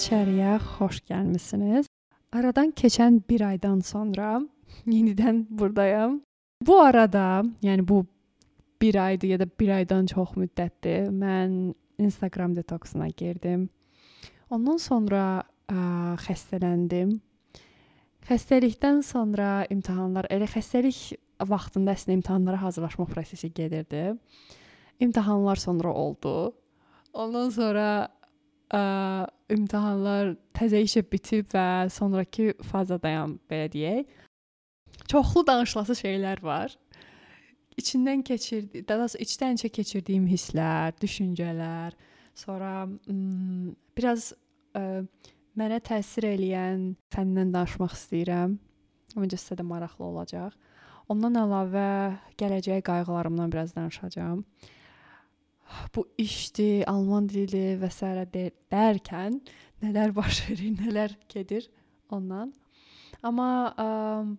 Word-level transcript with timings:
içəriyə 0.00 0.54
xoş 0.64 1.02
gəlmisiniz. 1.10 1.88
Aradan 2.32 2.70
keçən 2.72 3.18
1 3.28 3.42
aydan 3.44 3.82
sonra 3.84 4.38
yenidən 4.94 5.42
burdayam. 5.52 6.22
Bu 6.64 6.78
arada, 6.80 7.42
yəni 7.60 7.84
bu 7.88 8.06
1 8.80 8.96
aydır 8.96 9.28
ya 9.28 9.38
da 9.42 9.46
1 9.60 9.72
aydan 9.76 10.06
çox 10.08 10.30
müddətdir. 10.40 11.10
Mən 11.12 11.74
Instagram 12.00 12.54
detoksuna 12.56 13.10
girdim. 13.12 13.66
Ondan 14.48 14.80
sonra 14.80 15.42
ə, 15.68 15.76
xəstələndim. 16.24 17.18
Xəstəlikdən 18.30 19.02
sonra 19.04 19.66
imtahanlar, 19.68 20.30
elə 20.32 20.48
xəstəlik 20.48 21.18
vaxtında 21.44 21.92
əslində 21.92 22.16
imtahanlara 22.22 22.62
hazırlaşma 22.62 23.04
prosesi 23.04 23.52
gedirdi. 23.52 24.14
İmtahanlar 25.00 25.60
sonra 25.60 25.92
oldu. 25.92 26.54
Ondan 27.12 27.50
sonra 27.50 28.08
ə, 28.74 28.82
imtahanlar 29.52 30.34
təzə 30.56 30.80
işə 30.84 31.02
bitib 31.10 31.50
və 31.54 31.88
sonrakı 31.92 32.54
fazadayam 32.70 33.38
belə 33.50 33.70
deyək. 33.72 34.06
Çoxlu 35.10 35.46
danışılası 35.46 35.96
şeylər 36.02 36.42
var. 36.42 36.76
İçindən 37.80 38.22
keçirdi, 38.26 38.82
daha 38.88 39.06
doğrusu 39.06 39.18
içdən-içə 39.24 39.70
keçirdiyim 39.72 40.26
hisslər, 40.28 40.92
düşüncələr, 41.00 41.94
sonra 42.36 42.72
ım, 43.08 43.76
biraz 43.96 44.32
ə, 44.76 45.04
mənə 45.58 45.80
təsir 45.86 46.26
eləyən 46.34 46.90
fəndən 47.14 47.54
danışmaq 47.54 47.94
istəyirəm. 47.96 48.58
Məncə 49.16 49.38
sizə 49.40 49.56
də 49.58 49.66
maraqlı 49.66 50.04
olacaq. 50.06 50.54
Ondan 51.10 51.40
əlavə 51.40 51.86
gələcək 52.38 52.84
qayğılarımdan 52.86 53.50
biraz 53.50 53.74
danışacağam. 53.74 54.44
Bu 55.94 56.08
işdir, 56.18 56.84
alman 56.90 57.28
dili 57.28 57.76
və 57.80 57.90
s. 57.92 58.06
dərkən 58.72 59.40
nələr 59.82 60.14
baş 60.16 60.42
verir, 60.48 60.74
nələr 60.80 61.16
gedir 61.28 61.68
ondan. 62.10 62.52
Amma 63.26 63.48
ə, 63.76 63.86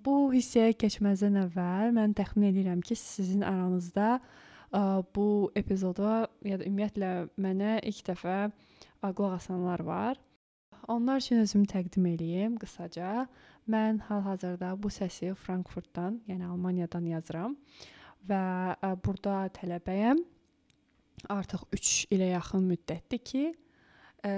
bu 0.02 0.32
hissəyə 0.34 0.74
keçməzdən 0.82 1.38
əvvəl 1.44 1.92
mən 1.94 2.16
təxmin 2.18 2.50
edirəm 2.50 2.82
ki, 2.82 2.98
sizin 2.98 3.44
aranızda 3.46 4.16
ə, 4.18 5.04
bu 5.14 5.52
epizoda 5.60 6.26
ya 6.48 6.58
da 6.58 6.66
ümumiyyətlə 6.66 7.12
mənə 7.38 7.78
ilk 7.86 8.02
dəfə 8.10 8.40
qulaq 9.02 9.38
asanlar 9.38 9.86
var. 9.86 10.18
Onlar 10.90 11.22
üçün 11.22 11.44
özümü 11.44 11.70
təqdim 11.70 12.08
eləyim 12.10 12.58
qısaca. 12.62 13.28
Mən 13.70 14.02
hal-hazırda 14.08 14.74
bu 14.82 14.90
səsi 14.90 15.36
Frankfurtdan, 15.38 16.18
yəni 16.26 16.48
Almaniyadan 16.50 17.06
yazıram 17.06 17.54
və 18.28 18.44
ə, 18.74 18.96
burada 19.06 19.44
tələbəyəm. 19.60 20.26
Artıq 21.30 21.66
3 21.74 21.90
ilə 22.16 22.32
yaxın 22.34 22.64
müddətdir 22.70 23.22
ki, 23.26 23.44
ə, 24.26 24.32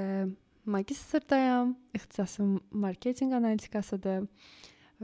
magistrdayam. 0.65 1.75
İxtisasım 1.95 2.57
marketinq 2.71 3.35
analitikasıdır 3.37 4.25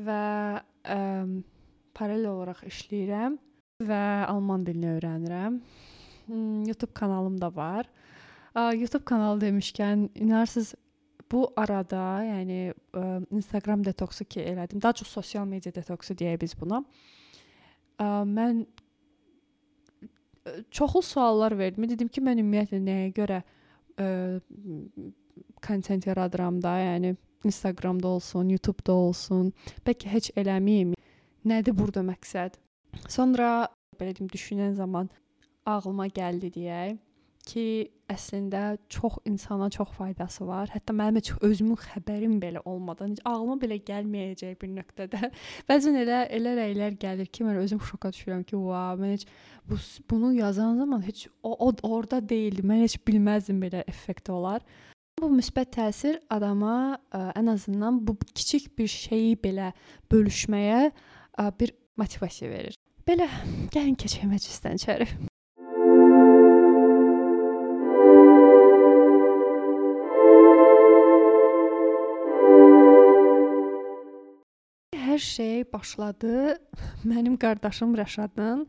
və 0.08 0.24
ə, 0.60 1.00
paralel 1.96 2.28
olaraq 2.32 2.66
işləyirəm 2.68 3.38
və 3.88 4.04
alman 4.28 4.66
dilini 4.68 4.94
öyrənirəm. 4.98 5.62
Hmm, 6.28 6.66
YouTube 6.68 6.94
kanalım 6.94 7.40
da 7.42 7.50
var. 7.56 7.90
Ə, 8.56 8.76
YouTube 8.76 9.06
kanalı 9.06 9.48
demişkən, 9.48 10.10
inanırsınız 10.16 10.74
bu 11.32 11.46
arada, 11.58 12.04
yəni 12.26 12.60
ə, 12.74 13.06
Instagram 13.32 13.86
detoksu 13.86 14.26
ki 14.26 14.44
elədim. 14.52 14.82
Daha 14.82 14.94
çox 14.94 15.08
sosial 15.08 15.48
media 15.48 15.74
detoksu 15.76 16.16
deyək 16.18 16.42
biz 16.42 16.56
buna. 16.60 16.84
Ə, 18.00 18.10
mən 18.28 18.66
çoxlu 20.72 21.02
suallar 21.02 21.58
verdim. 21.58 21.88
Dedim 21.90 22.08
ki, 22.08 22.22
mən 22.22 22.42
ümumiyyətlə 22.44 22.80
nəyə 22.84 23.10
görə 23.16 23.42
ə, 24.00 24.08
kontent 25.66 26.08
yaradıram 26.08 26.62
da, 26.64 26.78
yəni 26.80 27.16
Instagramda 27.48 28.08
olsun, 28.08 28.50
YouTube-da 28.56 28.94
olsun. 28.94 29.52
Bəlkə 29.88 30.12
heç 30.12 30.32
eləməyim. 30.40 30.96
Nədir 31.48 31.76
burada 31.78 32.04
məqsəd? 32.04 32.58
Sonra 33.08 33.70
belə 34.00 34.16
deyim, 34.16 34.32
düşünən 34.32 34.74
zaman 34.80 35.10
ağlıma 35.66 36.08
gəldi 36.08 36.52
deyək 36.56 36.98
ki, 37.50 37.66
əslində 38.10 38.78
çox 38.92 39.20
insana 39.30 39.70
çox 39.74 39.92
faydası 39.98 40.46
var. 40.48 40.70
Hətta 40.74 40.94
mənim 40.96 41.20
heç 41.20 41.32
özümün 41.46 41.80
xəbərim 41.84 42.38
belə 42.42 42.62
olmadan, 42.70 43.16
heç 43.16 43.24
ağlıma 43.30 43.58
belə 43.62 43.80
gəlməyəcək 43.88 44.58
bir 44.62 44.72
nöqtədə. 44.78 45.30
Bəzən 45.70 45.98
elə 46.04 46.24
elə 46.38 46.56
rəylər 46.60 46.98
gəlir 47.02 47.30
ki, 47.30 47.46
mən 47.48 47.62
özüm 47.64 47.82
şoka 47.92 48.12
düşürəm 48.16 48.44
ki, 48.50 48.58
"Vau, 48.58 48.98
mən 49.02 49.16
heç 49.16 49.26
bu 49.70 49.80
bunu 50.10 50.34
yazan 50.34 50.78
zaman 50.78 51.06
heç 51.06 51.28
o, 51.44 51.56
o 51.68 51.74
orada 51.84 52.22
deyildi. 52.30 52.66
Mən 52.66 52.86
heç 52.86 53.00
bilməzdim 53.08 53.62
belə 53.66 53.84
effekt 53.88 54.30
olar." 54.30 54.66
Bu 55.20 55.28
müsbət 55.28 55.74
təsir 55.76 56.20
adama 56.32 57.00
ə, 57.12 57.34
ən 57.36 57.52
azından 57.52 58.00
bu 58.08 58.16
kiçik 58.34 58.72
bir 58.80 58.88
şeyi 58.88 59.36
belə 59.44 59.74
bölüşməyə 60.12 60.92
ə, 60.92 61.50
bir 61.60 61.76
motivasiya 62.00 62.52
verir. 62.52 62.80
Belə 63.10 63.28
gəlin 63.74 64.00
keçək 64.00 64.30
məclisdən 64.32 64.80
içəri. 64.80 65.10
Hər 75.20 75.26
şey 75.26 75.64
başladı 75.68 76.54
mənim 77.12 77.34
qardaşım 77.36 77.92
Rəşadın 78.00 78.62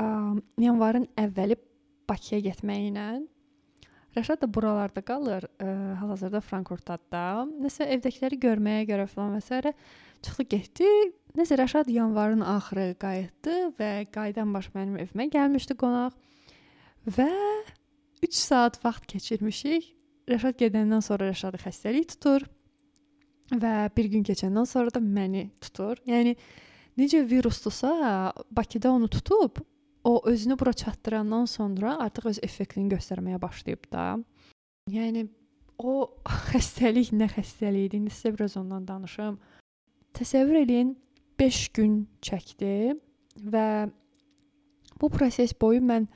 ə, 0.00 0.04
yanvarın 0.64 1.04
əvvəli 1.20 1.58
Bakıya 2.08 2.38
getməyi 2.46 2.86
ilə. 2.94 3.04
Rəşad 4.16 4.40
da 4.40 4.48
buralarda 4.48 5.02
qalır, 5.04 5.44
ə, 5.60 5.74
hal-hazırda 6.00 6.40
Frankfurtda. 6.40 7.26
Nəsə 7.60 7.90
evdəkiləri 7.92 8.40
görməyə 8.46 8.88
görə 8.88 9.04
falan 9.04 9.36
və 9.36 9.42
s. 9.44 9.74
çıxdı 10.24 10.48
getdi. 10.56 10.88
Nəsə 11.36 11.60
Rəşad 11.60 11.92
yanvarın 11.92 12.40
axırı 12.56 12.94
qayıtdı 13.04 13.60
və 13.76 13.92
qayıdan 14.16 14.56
baş 14.56 14.72
mənim 14.72 14.96
evimə 15.04 15.28
gəlmişdi 15.36 15.76
qonaq. 15.76 16.16
Və 17.04 17.28
3 18.24 18.32
saat 18.32 18.80
vaxt 18.80 19.04
keçirmişik. 19.12 19.92
Rəşad 20.24 20.56
gedəndən 20.56 21.04
sonra 21.04 21.28
Rəşadı 21.34 21.66
xəstəlik 21.68 22.14
tutur 22.16 22.48
və 23.52 23.74
bir 23.96 24.10
gün 24.12 24.24
keçəndən 24.26 24.66
sonra 24.66 24.92
da 24.94 25.00
məni 25.00 25.48
tutur. 25.60 26.00
Yəni 26.06 26.36
necə 26.98 27.22
virusdusa, 27.28 28.32
Bakıda 28.50 28.92
onu 28.92 29.08
tutub, 29.08 29.60
o 30.04 30.22
özünü 30.24 30.58
bura 30.58 30.72
çatdırandan 30.72 31.44
sonra 31.44 31.98
artıq 31.98 32.30
öz 32.30 32.38
effektini 32.42 32.92
göstərməyə 32.94 33.40
başlayıb 33.42 33.90
da. 33.92 34.16
Yəni 34.90 35.26
o 35.78 36.10
xəstəlik 36.52 37.12
nə 37.12 37.28
xəstəlik 37.32 37.90
idi? 37.90 38.02
İndi 38.02 38.14
sizə 38.14 38.34
biraz 38.36 38.56
ondan 38.56 38.86
danışım. 38.88 39.38
Təsəvvür 40.16 40.62
eləyin 40.62 40.94
5 41.38 41.68
gün 41.76 41.96
çəkdi 42.22 42.96
və 43.52 43.66
bu 45.00 45.10
proses 45.12 45.52
boyu 45.60 45.82
mən 45.84 46.06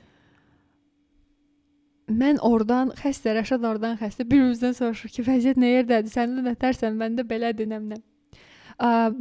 mən 2.09 2.39
oradan 2.45 2.91
xəstə, 2.97 3.35
Rəşad 3.37 3.65
oradan 3.67 3.97
xəstə 3.99 4.25
bir-birimizdən 4.25 4.73
soruşur 4.77 5.11
ki, 5.13 5.25
vəziyyət 5.27 5.59
nə 5.61 5.75
yerdədir? 5.75 6.13
Sən 6.13 6.37
də 6.37 6.45
nətərsən? 6.49 6.97
Məndə 6.99 7.25
belədir, 7.27 7.69
nəmnə. 7.71 7.99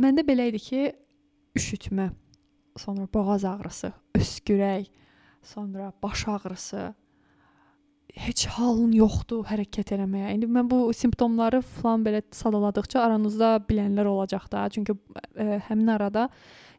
Məndə 0.01 0.25
belə 0.27 0.49
idi 0.51 0.63
ki, 0.65 0.87
üşütmə, 1.59 2.11
sonra 2.79 3.07
boğaz 3.15 3.45
ağrısı, 3.45 3.93
öskürək, 4.15 4.89
sonra 5.43 5.93
baş 6.03 6.29
ağrısı. 6.29 6.95
Heç 8.11 8.47
halın 8.57 8.91
yoxdur 8.97 9.45
hərəkət 9.47 9.93
eləməyə. 9.95 10.33
İndi 10.35 10.49
mən 10.51 10.67
bu 10.71 10.81
simptomları 10.97 11.61
falan 11.63 12.03
belə 12.03 12.25
sadaladıqca 12.35 13.05
aranızda 13.05 13.53
bilənlər 13.69 14.09
olacaq 14.11 14.49
da. 14.51 14.65
Çünki 14.75 14.97
ə, 15.39 15.61
həmin 15.69 15.93
arada 15.95 16.29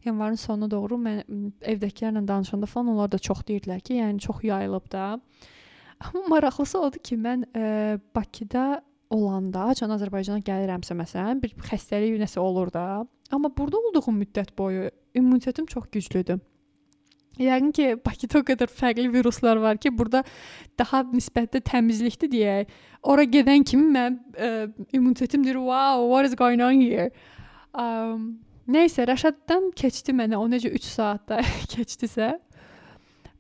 yanvarın 0.04 0.36
sonuna 0.36 0.68
doğru 0.72 0.98
mən 1.00 1.22
evdəkilərlə 1.62 2.26
danışanda 2.28 2.68
falan 2.68 2.92
onlar 2.96 3.12
da 3.14 3.20
çox 3.20 3.46
deyirdilər 3.48 3.80
ki, 3.80 4.02
yəni 4.02 4.20
çox 4.20 4.44
yayılıb 4.44 4.92
da. 4.92 5.06
Amma 6.02 6.28
maraqlısı 6.28 6.80
odur 6.80 7.02
ki, 7.04 7.18
mən 7.22 7.46
ə, 7.54 8.00
Bakıda 8.16 8.82
olanda, 9.14 9.72
can 9.78 9.92
Azərbaycana 9.94 10.42
gəlirəmsə 10.46 10.96
məsələn, 10.98 11.42
bir 11.44 11.54
xəstəlik 11.68 12.18
nəsə 12.22 12.40
olur 12.42 12.72
da. 12.74 13.04
Amma 13.32 13.52
burada 13.58 13.78
olduğum 13.78 14.16
müddət 14.16 14.56
boyu 14.58 14.90
immunitetim 15.16 15.68
çox 15.70 15.90
güclüdür. 15.92 16.40
Yəqin 17.40 17.72
ki, 17.72 17.88
Bakıda 18.06 18.42
o 18.42 18.46
qədər 18.48 18.72
fərqli 18.72 19.08
viruslar 19.14 19.60
var 19.62 19.78
ki, 19.82 19.92
burada 19.98 20.24
daha 20.80 21.04
nisbətdə 21.14 21.62
təmizlikdir 21.70 22.32
deyək. 22.32 22.72
Ora 23.08 23.24
gedən 23.24 23.64
kimi 23.68 23.88
mən 23.94 24.18
ə, 24.36 24.50
immunitetim 24.92 25.44
deyir, 25.46 25.58
"Wow, 25.58 26.08
what 26.12 26.26
is 26.26 26.36
going 26.36 26.62
on 26.62 26.82
here?" 26.82 27.12
Um, 27.74 28.42
nəysə, 28.68 29.06
Rəşaddan 29.08 29.72
keçdi 29.76 30.14
mənə 30.14 30.36
o 30.36 30.48
necə 30.48 30.72
3 30.72 30.84
saatda 30.84 31.40
keçdisə. 31.74 32.34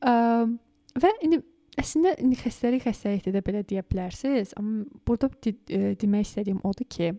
Um, 0.01 0.59
və 0.95 1.11
indi 1.21 1.41
Əslində 1.79 2.17
indi 2.19 2.35
xəstəlik 2.35 2.83
xəstəlikdir 2.83 3.37
də 3.37 3.41
belə 3.45 3.61
deyə 3.67 3.83
bilərsiniz, 3.87 4.55
amma 4.59 4.83
burada 5.07 5.29
de 5.45 5.53
demək 6.01 6.27
istədiyim 6.27 6.59
odur 6.67 6.87
ki, 6.91 7.13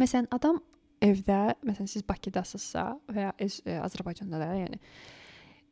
məsələn 0.00 0.26
adam 0.34 0.58
evdə, 1.04 1.54
məsələn 1.66 1.90
siz 1.90 2.02
Bakıdasınızsa 2.08 2.86
və 3.14 3.28
ya 3.28 3.30
e, 3.38 3.76
Azərbaycanda 3.78 4.40
da, 4.40 4.50
yəni 4.58 4.80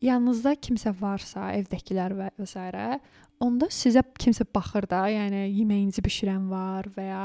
yanınızda 0.02 0.54
kimsə 0.62 0.92
varsa, 0.98 1.50
evdəkilər 1.58 2.14
və 2.18 2.30
və 2.38 2.46
s. 2.46 2.62
onda 3.42 3.66
sizə 3.74 4.02
kimsə 4.18 4.46
baxır 4.54 4.86
da, 4.90 5.04
yəni 5.10 5.44
yeməyinizi 5.50 6.02
bişirən 6.06 6.48
var 6.50 6.86
və 6.96 7.08
ya 7.08 7.22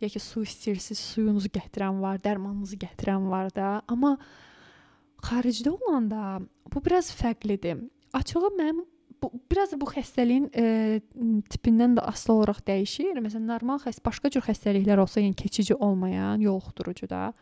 deyək 0.00 0.16
ki, 0.16 0.22
su 0.26 0.44
istəyirsiniz, 0.46 1.02
suyunuzu 1.14 1.50
gətirən 1.54 2.00
var, 2.02 2.18
dərmanınızı 2.24 2.78
gətirən 2.82 3.30
var 3.30 3.50
da, 3.54 3.76
amma 3.86 4.16
xaricdə 5.22 5.70
olanda 5.74 6.40
bu 6.72 6.82
biraz 6.84 7.12
fərqlidir. 7.14 7.84
Açığı 8.16 8.50
mənim 8.58 8.82
bu 9.22 9.30
biraz 9.52 9.72
da 9.72 9.78
bu 9.80 9.88
xəstəliyin 9.90 10.50
e, 10.56 10.64
tipindən 11.52 11.96
də 11.98 12.04
asılı 12.10 12.34
olaraq 12.36 12.60
dəyişir. 12.66 13.16
Məsələn, 13.20 13.46
normal 13.48 13.80
xəst 13.84 14.02
başqa 14.06 14.30
cür 14.34 14.44
xəstəliklər 14.48 15.00
olsa, 15.02 15.20
yəni 15.20 15.36
keçici 15.36 15.74
olmayan, 15.74 16.40
yoluxdurucu 16.40 17.08
da. 17.10 17.32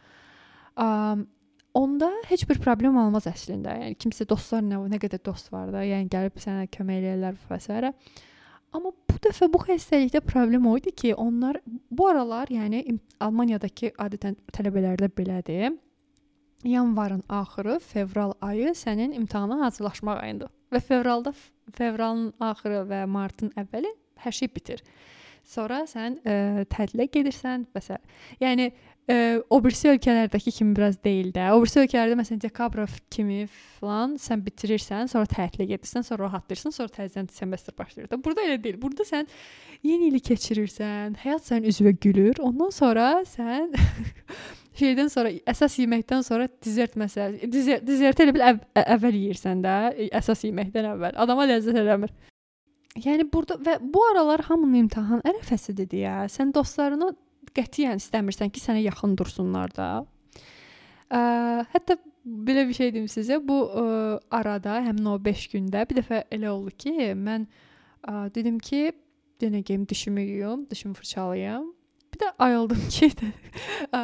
Um, 0.78 1.26
onda 1.74 2.10
heç 2.28 2.46
bir 2.48 2.60
problem 2.62 2.96
olmaz 3.00 3.28
əslində. 3.30 3.76
Yəni 3.82 3.98
kimsə 4.02 4.26
dostlar 4.28 4.64
nə 4.66 4.80
nə 4.90 5.00
qədər 5.02 5.22
dost 5.24 5.52
var 5.52 5.72
da, 5.74 5.84
yəni 5.86 6.10
gəlib 6.12 6.38
sənə 6.42 6.66
kömək 6.74 7.02
eləyirlər 7.02 7.38
və 7.50 7.60
s. 7.60 7.92
Amma 8.76 8.92
bu 8.92 9.18
dəfə 9.24 9.48
bu 9.48 9.60
xəstəlikdə 9.64 10.20
problem 10.28 10.66
o 10.68 10.76
idi 10.76 10.92
ki, 10.92 11.14
onlar 11.16 11.56
bu 11.90 12.08
aralar, 12.10 12.50
yəni 12.52 12.98
Almaniyadakı 13.24 13.94
adətən 13.96 14.36
tələbələrdə 14.52 15.08
belədir. 15.16 15.78
Yanvarın 16.68 17.22
axırı, 17.28 17.78
fevral 17.78 18.34
ayı 18.42 18.74
sənin 18.74 19.14
imtahana 19.14 19.60
hazırlaşmaq 19.64 20.20
ayındır. 20.24 20.50
Və 20.74 20.80
fevralda 20.84 21.32
fevralın 21.76 22.32
axırı 22.40 22.84
və 22.88 23.04
martın 23.10 23.52
əvvəli 23.58 23.92
hər 24.24 24.34
şey 24.34 24.50
bitir. 24.54 24.84
Sonra 25.48 25.84
sən 25.88 26.18
ə, 26.20 26.32
e, 26.60 26.64
tətilə 26.68 27.06
gedirsən 27.08 27.64
və 27.72 27.80
s. 27.80 27.96
Yəni 28.42 28.66
ə, 28.68 28.74
e, 29.08 29.16
o 29.48 29.60
birisi 29.64 29.88
ölkələrdəki 29.88 30.52
kimi 30.58 30.74
biraz 30.76 30.98
deyil 31.04 31.30
də. 31.32 31.46
O 31.56 31.62
birisi 31.62 31.80
ölkələrdə 31.80 32.18
məsələn 32.18 32.42
dekabr 32.42 32.84
kimi 33.14 33.46
falan 33.78 34.18
sən 34.20 34.42
bitirirsən, 34.44 35.08
sonra 35.08 35.30
tətilə 35.32 35.64
gedirsən, 35.70 36.04
sonra 36.04 36.26
rahatlayırsan, 36.26 36.74
sonra 36.76 36.92
təzədən 36.98 37.30
semestr 37.32 37.76
başlayır 37.78 38.10
da. 38.12 38.20
Burada 38.24 38.44
elə 38.44 38.60
deyil. 38.60 38.76
Burada 38.82 39.08
sən 39.08 39.30
yeni 39.86 40.10
ili 40.10 40.20
keçirirsən, 40.20 41.16
həyat 41.24 41.48
sənin 41.48 41.72
üzvə 41.72 41.96
gülür. 41.96 42.42
Ondan 42.44 42.74
sonra 42.74 43.14
sən 43.32 43.72
şeydən 44.78 45.10
sonra 45.12 45.32
əsas 45.50 45.78
yeməkdən 45.82 46.24
sonra 46.26 46.48
dezert 46.64 46.96
məsələsi. 47.00 47.50
Dezert, 47.52 47.86
dezert 47.86 48.20
elə 48.24 48.34
bil 48.36 48.44
əv 48.46 48.60
əvvəl 48.82 49.20
yeyirsən 49.22 49.62
də, 49.64 49.76
əsas 50.20 50.44
yeməkdən 50.48 50.92
əvvəl. 50.94 51.16
Adama 51.20 51.46
ləzzət 51.48 51.78
eləmir. 51.82 52.12
Yəni 52.98 53.28
burada 53.30 53.58
və 53.62 53.76
bu 53.82 54.02
aralar 54.10 54.42
hamının 54.48 54.84
imtahan 54.84 55.22
ərəfəsidir 55.28 55.86
deyə 55.90 56.14
sən 56.32 56.50
dostlarını 56.54 57.12
qətiyyən 57.54 58.00
istəmirsən 58.00 58.52
ki, 58.52 58.62
sənə 58.62 58.82
yaxın 58.84 59.14
dursunlar 59.18 59.72
da. 59.76 59.88
Ə, 61.08 61.20
hətta 61.72 61.96
belə 62.24 62.66
bir 62.68 62.76
şey 62.76 62.92
deyim 62.96 63.08
sizə, 63.10 63.38
bu 63.44 63.60
ə, 63.66 63.84
arada 64.34 64.80
həmin 64.84 65.06
o 65.08 65.16
5 65.24 65.46
gündə 65.54 65.84
bir 65.88 66.02
dəfə 66.02 66.24
elə 66.34 66.50
oldu 66.52 66.74
ki, 66.84 67.12
mən 67.16 67.46
ə, 68.02 68.28
dedim 68.34 68.58
ki, 68.58 68.90
denəyim 69.40 69.86
dişimi 69.88 70.26
yuyum, 70.26 70.66
dişimi 70.70 70.94
fırçalayım. 70.94 71.72
Bir 72.14 72.24
də 72.24 72.32
ayıldım 72.38 72.84
ki, 72.96 73.10
ə, 73.92 74.02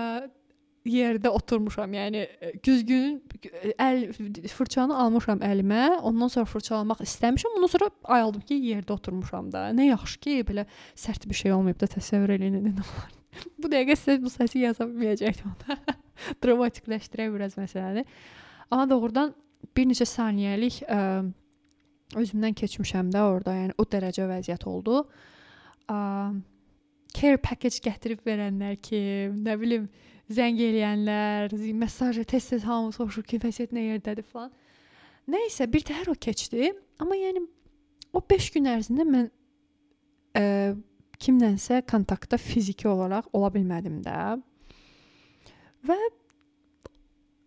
yerdə 0.85 1.31
oturmuşam. 1.33 1.93
Yəni 1.97 2.25
güzgün 2.65 3.19
əl 3.81 4.05
fırçanı 4.53 4.97
almışam 5.01 5.41
əlimə. 5.45 6.01
Ondan 6.05 6.33
sonra 6.33 6.49
fırçalamaq 6.51 7.01
istəmişəm. 7.07 7.57
Ondan 7.59 7.73
sonra 7.73 7.91
ayıldım 8.17 8.45
ki, 8.49 8.59
yerdə 8.73 8.93
oturmuşam 8.93 9.51
da. 9.53 9.69
Nə 9.77 9.89
yaxşı 9.91 10.21
ki, 10.27 10.39
belə 10.49 10.67
sərt 10.97 11.29
bir 11.29 11.41
şey 11.41 11.57
olmayıb 11.57 11.81
da 11.81 11.89
təsəvvür 11.97 12.37
eləyin 12.37 12.61
nə 12.69 12.85
var. 12.85 13.13
bu 13.61 13.71
dəqiqə 13.73 13.97
sizə 13.99 14.19
bu 14.23 14.33
səsi 14.33 14.65
yaza 14.65 14.87
bilməyəcəkdim 14.89 15.51
onda. 15.53 15.97
Dramatikləşdirə 16.45 17.31
biraz 17.33 17.57
məsələni. 17.59 18.05
Amma 18.71 18.89
doğrudan 18.91 19.35
bir 19.77 19.89
neçə 19.89 20.07
saniyəlik 20.09 20.83
ə, 20.85 20.99
özümdən 22.21 22.57
keçmişəm 22.61 23.13
də 23.15 23.25
orada. 23.25 23.57
Yəni 23.57 23.79
o 23.81 23.89
dərəcə 23.89 24.29
vəziyyət 24.31 24.67
oldu. 24.71 25.05
Ə, 25.89 25.99
care 27.15 27.41
package 27.41 27.81
gətirib 27.85 28.25
verənlər 28.27 28.77
ki, 28.83 29.01
nə 29.35 29.57
bilim, 29.61 29.89
zəng 30.35 30.61
eləyənlər, 30.61 31.55
mesaj 31.79 32.21
tez-tez 32.31 32.65
hamı 32.69 32.93
soruşur 32.95 33.27
ki, 33.29 33.41
vəziyyət 33.43 33.75
nə 33.75 33.89
yerdədir 33.93 34.27
falan. 34.29 34.53
Nə 35.31 35.41
isə 35.49 35.67
bir 35.71 35.85
təhər 35.87 36.11
o 36.13 36.17
keçdi, 36.21 36.73
amma 37.01 37.17
yəni 37.17 37.45
o 38.15 38.21
5 38.21 38.51
gün 38.57 38.69
ərzində 38.75 39.07
mən 39.09 39.31
ə, 40.37 40.45
kimlənsə 41.23 41.81
kontaktda 41.89 42.39
fiziki 42.41 42.89
olaraq 42.91 43.31
ola 43.37 43.51
bilmədim 43.55 44.03
də. 44.05 44.37
Və 45.89 45.99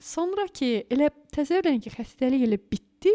sonra 0.04 0.48
ki, 0.54 0.88
elə 0.94 1.10
təsəvvür 1.36 1.72
edin 1.72 1.82
ki, 1.84 1.94
xəstəlik 1.98 2.46
elə 2.48 2.60
bitdi. 2.62 3.14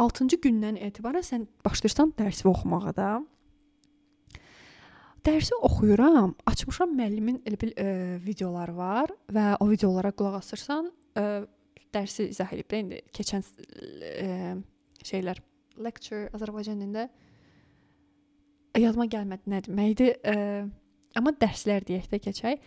6-cı 0.00 0.40
gündən 0.42 0.78
etibarən 0.82 1.22
sən 1.22 1.44
başlayırsan 1.66 2.16
dərsi 2.18 2.48
oxumağa 2.50 2.94
da. 2.96 3.10
Dərsi 5.24 5.56
oxuyuram, 5.64 6.34
açmışam 6.44 6.90
müəllimin 6.98 7.38
elə 7.48 7.56
bil 7.56 7.70
ə, 7.72 7.80
e, 7.80 8.06
videoları 8.20 8.74
var 8.76 9.12
və 9.32 9.54
o 9.64 9.68
videolara 9.70 10.10
qulaq 10.12 10.42
asırsan, 10.42 10.90
ə, 11.16 11.22
e, 11.22 11.78
dərsi 11.96 12.26
izah 12.28 12.50
edib 12.52 12.68
də 12.68 12.80
indi 12.82 12.98
keçən 13.16 13.40
ə, 13.40 14.10
e, 14.20 14.26
şeylər 15.08 15.40
lecture 15.80 16.28
Azərbaycan 16.36 16.76
dilində 16.76 17.06
yadıma 18.76 19.06
gəlmədi 19.08 19.48
nə 19.48 19.60
deməkdir. 19.64 20.18
Ə, 20.28 20.34
amma 21.16 21.32
dərslər 21.40 21.86
deyək 21.88 22.10
də 22.12 22.20
keçək. 22.26 22.66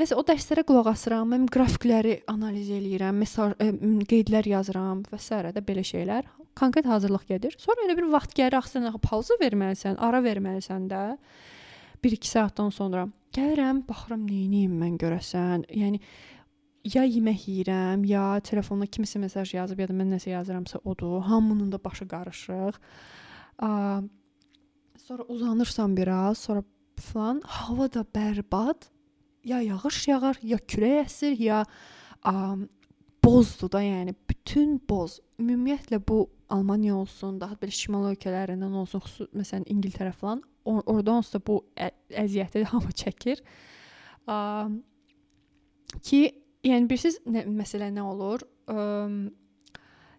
Nəsə 0.00 0.18
o 0.20 0.24
dərslərə 0.26 0.66
qulaq 0.68 0.90
asıram, 0.92 1.32
mən 1.32 1.46
qrafikləri 1.52 2.18
analiz 2.28 2.68
eləyirəm, 2.76 3.22
mesaj 3.24 3.54
ə, 3.56 3.70
qeydlər 4.10 4.50
yazıram 4.52 5.00
və 5.08 5.20
s. 5.20 5.40
də 5.56 5.64
belə 5.64 5.86
şeylər. 5.86 6.28
Konkret 6.60 6.84
hazırlıq 6.84 7.24
gedir. 7.30 7.56
Sonra 7.62 7.86
elə 7.86 7.96
bir 7.96 8.10
vaxt 8.12 8.36
gəlir 8.36 8.58
axı 8.58 8.76
sən 8.76 9.00
pauza 9.00 9.38
verməlisən, 9.40 9.96
ara 9.96 10.20
verməlisən 10.20 10.90
də. 10.92 11.04
1-2 12.04 12.26
saatdan 12.26 12.70
sonra 12.74 13.06
gəlirəm, 13.36 13.84
baxıram 13.88 14.24
nə 14.26 14.44
edeyim 14.46 14.76
mən 14.80 14.96
görəsən. 15.00 15.66
Yəni 15.76 16.00
ya 16.94 17.04
yemək 17.04 17.44
yeyirəm, 17.48 18.04
ya 18.08 18.24
telefonda 18.44 18.88
kimsə 18.88 19.20
mesaj 19.20 19.54
yazıb, 19.54 19.82
ya 19.82 19.88
da 19.90 19.96
mən 19.96 20.14
nəsə 20.14 20.32
yazıramsa 20.32 20.80
odur. 20.84 21.20
Hamının 21.28 21.70
da 21.72 21.82
başı 21.84 22.08
qarışıq. 22.08 22.80
A, 23.58 24.00
sonra 25.04 25.22
uzanırsan 25.28 25.96
biraz, 25.96 26.38
sonra 26.38 26.62
falan 26.96 27.42
hava 27.44 27.92
da 27.92 28.04
bərbad. 28.16 28.88
Ya 29.44 29.60
yağış 29.60 30.08
yağar, 30.08 30.36
ya 30.42 30.56
külək 30.56 31.04
əsir, 31.04 31.36
ya 31.40 31.64
a, 32.24 32.56
bozdur 33.24 33.72
da, 33.72 33.82
yəni 33.84 34.14
bütün 34.28 34.80
boz. 34.88 35.20
Ümumiyyətlə 35.40 36.00
bu 36.08 36.28
Almaniya 36.50 36.96
olsun, 36.96 37.36
daha 37.40 37.54
belə 37.60 37.70
şimal 37.70 38.08
ölkələrindən 38.10 38.72
olsun, 38.74 39.04
xüsusən 39.04 39.36
məsələn 39.38 39.68
İngiltərə 39.70 40.12
falan 40.12 40.40
or 40.64 40.82
orada 40.86 41.16
onsuz 41.18 41.38
da 41.38 41.42
bu 41.46 41.60
ə, 41.76 41.90
əziyyəti 42.24 42.64
hamı 42.72 42.94
çəkir. 43.02 43.42
Ə, 44.28 44.36
ki, 46.06 46.22
yəni 46.66 46.90
bilirsiniz 46.90 47.20
nə 47.26 47.46
məsələ 47.48 47.90
nə 47.94 48.06
olur? 48.06 48.44
Ə, 48.70 48.86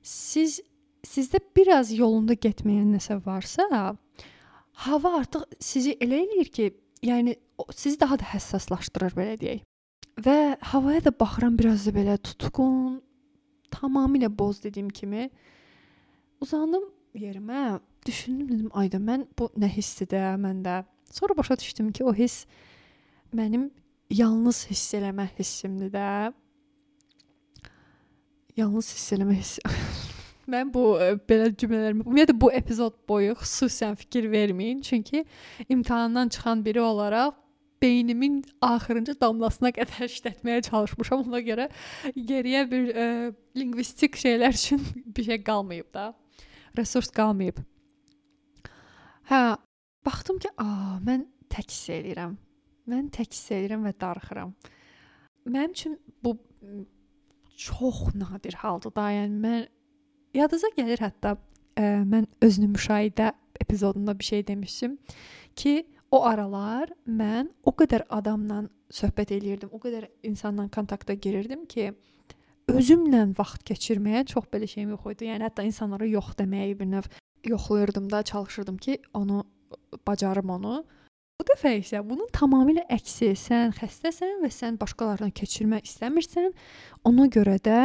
siz 0.02 0.60
sizdə 1.06 1.42
biraz 1.56 1.92
yolunda 1.96 2.36
getməyən 2.38 2.92
nəsə 2.94 3.18
varsa, 3.26 3.66
hava 4.86 5.14
artıq 5.20 5.46
sizi 5.62 5.96
elə 6.02 6.22
eləyir 6.26 6.52
ki, 6.54 6.68
yəni 7.06 7.36
sizi 7.74 8.00
daha 8.00 8.20
da 8.22 8.28
həssaslaşdırır 8.34 9.16
belə 9.18 9.38
deyək. 9.42 9.64
Və 10.22 10.38
havaya 10.74 11.06
da 11.08 11.14
baxıram 11.18 11.56
biraz 11.58 11.88
da 11.88 11.94
belə 11.96 12.18
tutqun, 12.22 13.00
tamamilə 13.74 14.30
boz 14.30 14.62
dediyim 14.64 14.90
kimi. 14.94 15.30
Uzandım 16.42 16.84
yerimə, 17.18 17.80
düşündüm 18.06 18.50
dedim, 18.50 18.70
ayda 18.74 18.98
mən 18.98 19.28
bu 19.40 19.50
nə 19.60 19.70
hissidir 19.72 20.38
məndə. 20.42 20.84
Sonra 21.12 21.38
başa 21.38 21.60
düşdüm 21.60 21.92
ki, 21.92 22.04
o 22.04 22.14
hiss 22.14 22.46
mənim 23.36 23.70
yalnız 24.10 24.66
hiss 24.70 24.94
eləmə 24.98 25.28
hissimdir 25.40 25.92
də. 25.94 26.08
Yalnız 28.58 28.94
hiss 28.96 29.14
eləmə 29.16 29.38
hissi. 29.40 29.62
mən 30.52 30.72
bu 30.74 30.86
e, 31.02 31.14
belə 31.30 31.52
cümlələrimi 31.56 32.06
ümumiyyətlə 32.06 32.36
bu 32.42 32.52
epizod 32.56 32.98
boyu 33.10 33.36
xüsusən 33.40 33.96
fikir 34.00 34.28
verməyin, 34.32 34.82
çünki 34.82 35.26
imtahandan 35.70 36.30
çıxan 36.30 36.66
biri 36.66 36.82
olaraq 36.82 37.38
beynimin 37.82 38.44
axırıncı 38.62 39.16
damlasına 39.22 39.72
qədər 39.74 40.06
işlətməyə 40.06 40.62
çalışmışam. 40.68 41.26
Ona 41.28 41.42
görə 41.46 41.70
geriyə 42.16 42.66
bir 42.72 42.90
e, 42.94 43.06
lingvistik 43.58 44.20
şeylər 44.22 44.58
üçün 44.58 44.84
bir 45.18 45.24
şey 45.24 45.44
qalmayıb 45.44 45.94
da. 45.94 46.14
Resurs 46.78 47.10
qalmayıb. 47.12 47.58
Hə, 49.32 49.56
baxdım 50.04 50.42
ki, 50.44 50.50
a, 50.60 50.98
mən 51.08 51.22
tək 51.48 51.70
hiss 51.70 51.92
eləyirəm. 51.96 52.34
Mən 52.92 53.06
tək 53.16 53.30
hiss 53.32 53.54
eləyirəm 53.56 53.86
və 53.88 53.94
darıxıram. 54.02 54.50
Mənim 55.48 55.72
üçün 55.72 55.94
bu 56.24 56.34
çox 57.56 58.10
nadir 58.20 58.58
haldır 58.60 58.92
da. 58.98 59.06
Yəni 59.16 59.40
mən 59.46 59.64
yadınıza 60.36 60.74
gəlir 60.76 61.00
hətta 61.06 61.38
ə, 61.80 62.04
mən 62.12 62.28
özünü 62.44 62.74
müşahidə 62.74 63.32
epizodunda 63.64 64.18
bir 64.20 64.28
şey 64.34 64.48
demişdim 64.48 65.00
ki, 65.56 65.88
o 66.12 66.26
aralar 66.28 66.92
mən 67.08 67.54
o 67.64 67.72
qədər 67.72 68.04
adamla 68.12 68.66
söhbət 68.92 69.32
eləyirdim, 69.38 69.72
o 69.72 69.80
qədər 69.80 70.10
insanla 70.28 70.68
kontakta 70.76 71.16
girirdim 71.16 71.64
ki, 71.72 71.94
özümlə 72.68 73.30
vaxt 73.40 73.64
keçirməyə 73.64 74.28
çox 74.28 74.52
belə 74.52 74.68
şeyim 74.68 74.92
yox 74.98 75.14
idi. 75.16 75.32
Yəni 75.32 75.48
hətta 75.48 75.64
insanlara 75.64 76.12
yox 76.20 76.36
deməyi 76.44 76.76
bir 76.80 76.92
növ 76.98 77.08
yoxlayırdım 77.46 78.10
da, 78.12 78.24
çalışırdım 78.24 78.78
ki, 78.78 79.02
onu 79.14 79.44
bacarım 80.08 80.50
onu. 80.50 80.84
Bu 81.40 81.46
dəfə 81.50 81.74
isə 81.80 82.02
bunun 82.06 82.28
tamamilə 82.34 82.84
əksi. 82.94 83.32
Sən 83.40 83.74
xəstəsən 83.74 84.44
və 84.44 84.52
sən 84.54 84.78
başqalarına 84.82 85.32
keçirmək 85.34 85.88
istəmirsən. 85.90 86.52
Ona 87.10 87.26
görə 87.34 87.58
də 87.66 87.80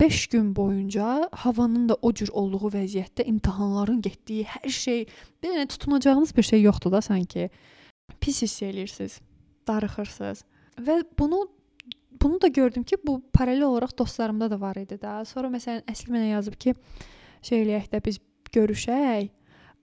5 0.00 0.26
gün 0.26 0.56
boyunca 0.56 1.28
havanın 1.32 1.88
da 1.88 1.96
o 2.02 2.12
cür 2.12 2.28
olduğu 2.32 2.70
vəziyyətdə 2.74 3.26
imtahanların 3.30 4.00
getdiyi 4.02 4.44
hər 4.50 4.70
şey, 4.70 5.06
bir 5.42 5.48
dənə 5.48 5.68
tutunacağınız 5.70 6.36
bir 6.36 6.42
şey 6.42 6.62
yoxdur 6.62 6.92
da 6.92 7.00
sanki. 7.02 7.50
Pis 8.20 8.42
hiss 8.42 8.62
eləyirsiniz, 8.62 9.20
darıxırsınız. 9.68 10.44
Və 10.78 11.02
bunu 11.18 11.46
bunu 12.22 12.40
da 12.40 12.48
gördüm 12.48 12.82
ki, 12.82 12.96
bu 13.06 13.22
paralel 13.32 13.62
olaraq 13.62 13.98
dostlarımda 13.98 14.50
da 14.50 14.60
var 14.60 14.76
idi 14.80 14.96
da. 15.00 15.24
Sonra 15.28 15.50
məsələn 15.52 15.84
əsl 15.90 16.10
mənə 16.10 16.30
yazıb 16.30 16.54
ki, 16.56 16.74
şey 17.44 17.64
eləyək 17.64 17.90
də 17.92 18.00
biz 18.04 18.20
görüşək 18.54 19.30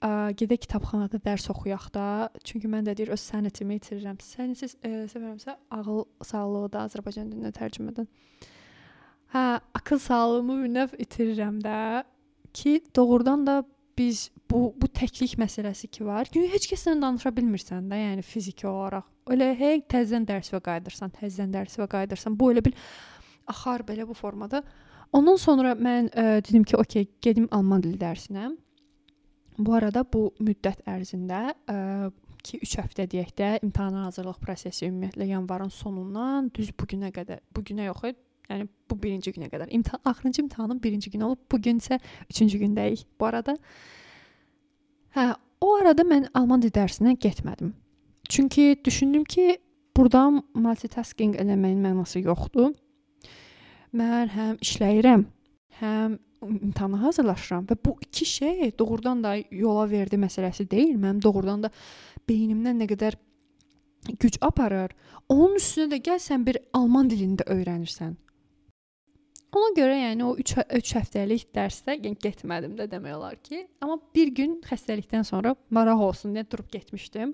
ə, 0.01 0.09
gedək 0.37 0.65
kitabxanada 0.65 1.19
dərs 1.23 1.47
oxuyaq 1.53 1.89
da. 1.95 2.05
Çünki 2.47 2.69
mən 2.71 2.87
də 2.87 2.95
deyir 2.97 3.13
öz 3.15 3.25
sənətimi 3.31 3.77
itirirəm. 3.79 4.17
Sənətsiz 4.25 4.77
sevirəmsə 5.13 5.57
ağıl 5.77 6.05
sağlığı 6.25 6.71
da 6.73 6.85
Azərbaycan 6.89 7.29
dilinə 7.31 7.53
tərcümədən. 7.57 8.09
Hə, 9.31 9.43
akıl 9.77 10.01
sağlığımı 10.03 10.57
bir 10.63 10.73
növ 10.75 10.97
itirirəm 11.05 11.61
də 11.63 11.77
ki, 12.53 12.81
doğrudan 12.95 13.45
da 13.47 13.61
biz 13.97 14.29
bu 14.51 14.73
bu 14.81 14.87
təklik 14.87 15.37
məsələsi 15.39 15.87
ki 15.87 16.05
var. 16.05 16.27
Çünki 16.33 16.51
heç 16.51 16.67
kəslə 16.71 16.97
danışa 17.01 17.31
bilmirsən 17.35 17.87
də, 17.91 17.99
yəni 18.01 18.25
fiziki 18.25 18.67
olaraq. 18.67 19.07
Elə 19.31 19.51
hey 19.55 19.83
təzədən 19.93 20.25
dərsə 20.27 20.59
qayıdırsan, 20.65 21.13
təzədən 21.19 21.53
dərsə 21.55 21.87
qayıdırsan. 21.87 22.35
Bu 22.39 22.51
elə 22.51 22.63
bil 22.65 22.75
axar 23.51 23.85
belə 23.87 24.07
bu 24.07 24.17
formada. 24.17 24.63
Ondan 25.11 25.37
sonra 25.39 25.75
mən 25.75 26.07
ə, 26.15 26.39
dedim 26.45 26.63
ki, 26.63 26.77
okey, 26.79 27.07
gedim 27.21 27.47
alman 27.51 27.83
dili 27.83 27.99
dərsinə. 27.99 28.51
Bu 29.61 29.73
arada 29.75 30.05
bu 30.07 30.29
müddət 30.39 30.85
ərzində 30.87 31.51
ə, 31.51 31.77
ki 32.41 32.61
3 32.63 32.75
həftə 32.79 33.05
deyək 33.11 33.33
də 33.37 33.49
imtahana 33.65 34.05
hazırlıq 34.07 34.39
prosesi 34.41 34.87
ümumiyyətlə 34.87 35.27
yanvarın 35.33 35.71
sonundan 35.73 36.49
düz 36.55 36.71
bu 36.79 36.87
günə 36.89 37.11
qədər, 37.13 37.41
bu 37.53 37.63
günə 37.67 37.89
yox, 37.89 38.15
yəni 38.49 38.67
bu 38.89 38.97
birinci 39.03 39.33
günə 39.35 39.51
qədər. 39.51 39.69
İmtahan 39.69 40.01
axırıncı 40.05 40.41
imtahanın 40.41 40.83
birinci 40.83 41.11
günü 41.11 41.23
olub, 41.23 41.43
bu 41.51 41.61
gün 41.61 41.79
isə 41.83 41.99
3-cü 42.31 42.63
gündəyik. 42.63 43.05
Bu 43.19 43.27
arada 43.29 43.57
hə, 45.15 45.27
o 45.61 45.73
arada 45.75 46.07
mən 46.07 46.29
alman 46.33 46.63
dili 46.63 46.73
dərsinə 46.75 47.17
getmədim. 47.19 47.75
Çünki 48.29 48.77
düşündüm 48.85 49.23
ki, 49.23 49.57
burdan 49.97 50.41
multitasking 50.55 51.35
eləməyin 51.35 51.83
mənası 51.83 52.23
yoxdur. 52.23 52.71
Mən 53.91 54.29
həm 54.31 54.60
işləyirəm, 54.63 55.25
həm 55.81 56.19
imtahana 56.41 57.01
hazırlaşıram 57.01 57.65
və 57.69 57.75
bu 57.86 57.98
iki 58.01 58.25
şey 58.25 58.71
doğrudan 58.79 59.24
da 59.24 59.36
yola 59.51 59.89
verdi 59.89 60.15
məsələsi 60.15 60.69
deyil. 60.71 60.95
Mənim 60.95 61.21
doğrudan 61.24 61.63
da 61.63 61.71
beynimdən 62.29 62.79
nə 62.81 62.88
qədər 62.89 63.17
güc 64.19 64.39
aparır. 64.41 64.95
Onun 65.29 65.60
üstünə 65.60 65.91
də 65.91 66.01
gəlsən 66.07 66.45
bir 66.45 66.57
alman 66.74 67.10
dilini 67.10 67.38
də 67.41 67.48
öyrənirsən. 67.51 68.15
Ona 69.51 69.74
görə 69.75 69.98
yəni 70.00 70.24
o 70.24 70.31
3 70.39 70.53
3 70.79 70.93
həftəlik 70.95 71.50
dərsdə 71.51 71.98
yəni 71.98 72.15
getmədim 72.24 72.77
də 72.79 72.88
demək 72.91 73.15
olar 73.17 73.36
ki, 73.43 73.65
amma 73.83 73.98
bir 74.15 74.31
gün 74.36 74.62
xəstəlikdən 74.63 75.27
sonra 75.27 75.55
maraq 75.69 76.00
olsun 76.07 76.38
deyə 76.38 76.48
durub 76.48 76.69
getmişdim. 76.71 77.33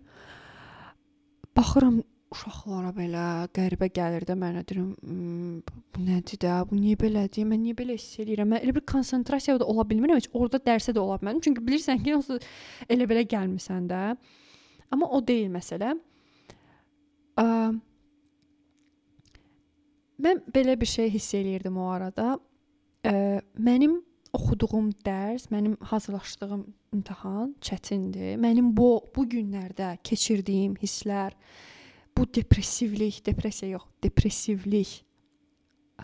Baxıram 1.57 2.01
uşaqlara 2.33 2.91
belə 2.95 3.23
qəribə 3.55 3.87
gəlir 3.95 4.25
də 4.27 4.35
mənə 4.39 4.63
deyirəm, 4.67 4.89
bu 5.95 6.03
nədir 6.03 6.41
də, 6.43 6.55
bu 6.69 6.77
niyə 6.79 6.97
belədir? 6.99 7.47
Mən 7.47 7.61
niyə 7.63 7.77
belə 7.77 7.95
hiss 7.95 8.19
edirəm? 8.23 8.51
Mən 8.51 8.65
elə 8.65 8.75
bir 8.75 8.83
konsentrasiyada 8.91 9.63
da 9.63 9.69
ola 9.71 9.85
bilmirəm, 9.87 10.19
heç 10.19 10.29
orada 10.33 10.59
dərsə 10.63 10.95
də 10.95 11.03
ola 11.03 11.19
bilmirəm. 11.21 11.43
Çünki 11.45 11.63
bilirsən 11.67 12.01
ki, 12.03 12.15
onsuz 12.17 12.43
elə 12.91 13.07
belə 13.09 13.23
gəlmisən 13.31 13.87
də. 13.91 14.01
Amma 14.91 15.07
o 15.15 15.21
deyil 15.23 15.47
məsələ. 15.53 15.93
Ə, 17.39 17.45
mən 20.27 20.43
belə 20.55 20.75
bir 20.81 20.91
şey 20.91 21.13
hiss 21.15 21.37
eləyirdim 21.39 21.79
o 21.79 21.87
arada. 21.93 22.35
Ə, 23.07 23.15
mənim 23.55 24.01
oxuduğum 24.35 24.91
dərs, 25.05 25.47
mənim 25.53 25.77
hazırlaşdığım 25.89 26.67
imtahan 26.93 27.55
çətindir. 27.63 28.35
Mənim 28.41 28.73
bu 28.75 28.89
bu 29.15 29.25
günlərdə 29.31 29.95
keçirdiyim 30.03 30.75
hisslər, 30.81 31.35
bu 32.17 32.25
depressivlik, 32.33 33.21
depressiya 33.25 33.77
yox, 33.77 33.85
depressivlik 34.03 34.93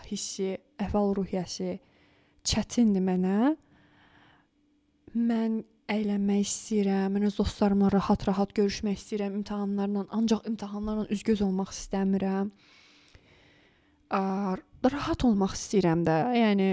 hissi, 0.06 0.54
əhval-ruhiyyəsi 0.82 1.76
çətindir 2.46 3.02
mənə. 3.04 3.54
Mən 5.14 5.60
əylənmək 5.90 6.46
istəyirəm, 6.46 7.14
mən 7.14 7.28
öz 7.28 7.36
dostlarımla 7.38 7.90
rahat-rahat 7.92 8.54
görüşmək 8.56 8.98
istəyirəm 8.98 9.38
imtahanlarla, 9.40 10.06
ancaq 10.16 10.48
imtahanlarla 10.50 11.06
üz-göz 11.14 11.42
olmaq 11.44 11.74
istəmirəm. 11.74 12.50
Ə, 14.14 14.22
rahat 14.94 15.26
olmaq 15.28 15.54
istəyirəm 15.58 16.06
də. 16.06 16.16
Yəni 16.38 16.68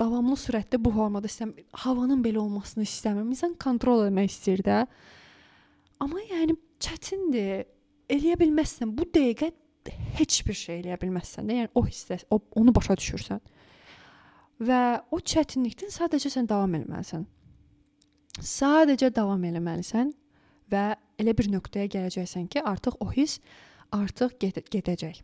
davamlı 0.00 0.36
sürətdə 0.40 0.80
bu 0.82 0.92
formada 0.94 1.28
istəm 1.30 1.52
havanın 1.84 2.22
belə 2.24 2.40
olmasını 2.44 2.86
istəmirəm. 2.88 3.34
İnsan 3.34 3.56
kontrol 3.60 4.06
etmək 4.06 4.32
istəyir 4.32 4.64
də. 4.66 4.80
Amma 6.00 6.22
yəni 6.30 6.56
çətindir 6.80 7.66
eləyə 8.10 8.36
bilməzsən. 8.40 8.92
Bu 8.96 9.06
dəqiqə 9.14 9.50
heç 10.18 10.40
bir 10.46 10.56
şey 10.58 10.82
eləyə 10.82 10.98
bilməzsən 11.00 11.48
də. 11.48 11.58
Yəni 11.62 11.72
o 11.74 11.84
hissə, 11.86 12.20
o 12.30 12.40
onu 12.60 12.74
başa 12.76 12.96
düşürsən. 13.00 13.40
Və 14.60 14.80
o 15.10 15.20
çətinlikdən 15.32 15.92
sadəcə 15.94 16.32
sən 16.34 16.48
davam 16.50 16.74
etməlisən. 16.76 17.24
Sadəcə 18.40 19.10
davam 19.16 19.44
etməlisən 19.48 20.12
və 20.70 20.84
elə 21.20 21.34
bir 21.36 21.50
nöqtəyə 21.54 21.88
gələcəksən 21.94 22.48
ki, 22.52 22.62
artıq 22.62 22.98
o 23.00 23.10
hiss 23.12 23.40
artıq 23.92 24.36
ged 24.40 24.60
gedəcək. 24.70 25.22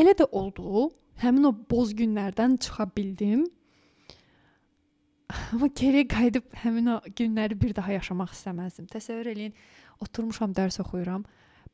Elə 0.00 0.14
də 0.16 0.28
oldu. 0.32 0.90
Həmin 1.20 1.50
o 1.50 1.52
boz 1.52 1.90
günlərdən 1.92 2.56
çıxa 2.64 2.86
bildim. 2.96 3.44
Amma 5.52 5.68
geri 5.76 6.06
qayıdıb 6.08 6.46
həmin 6.62 6.86
o 6.94 6.96
günləri 7.18 7.58
bir 7.60 7.74
daha 7.76 7.92
yaşamaq 7.92 8.32
istəməzdim. 8.34 8.86
Təsəvvür 8.90 9.28
eləyin, 9.34 9.52
oturmuşam 10.00 10.54
dərs 10.56 10.80
oxuyuram 10.82 11.26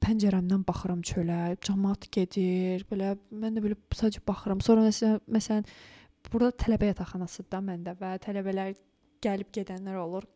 pəncərəmdən 0.04 0.62
baxıram 0.66 1.02
çölə, 1.06 1.56
cəmaət 1.66 2.08
gedir, 2.14 2.84
belə 2.90 3.14
mən 3.30 3.56
də 3.56 3.64
belə 3.64 3.78
sadəcə 3.96 4.22
baxıram. 4.28 4.62
Sonra 4.64 4.86
məsələn, 4.86 5.20
məsələn 5.38 5.66
burada 6.30 6.52
tələbə 6.62 6.92
yataqxanasıdır 6.92 7.50
da 7.54 7.62
məndə 7.70 7.96
və 8.00 8.12
tələbələr 8.24 8.74
gəlib 9.24 9.52
gedənlər 9.56 10.00
olur. 10.02 10.26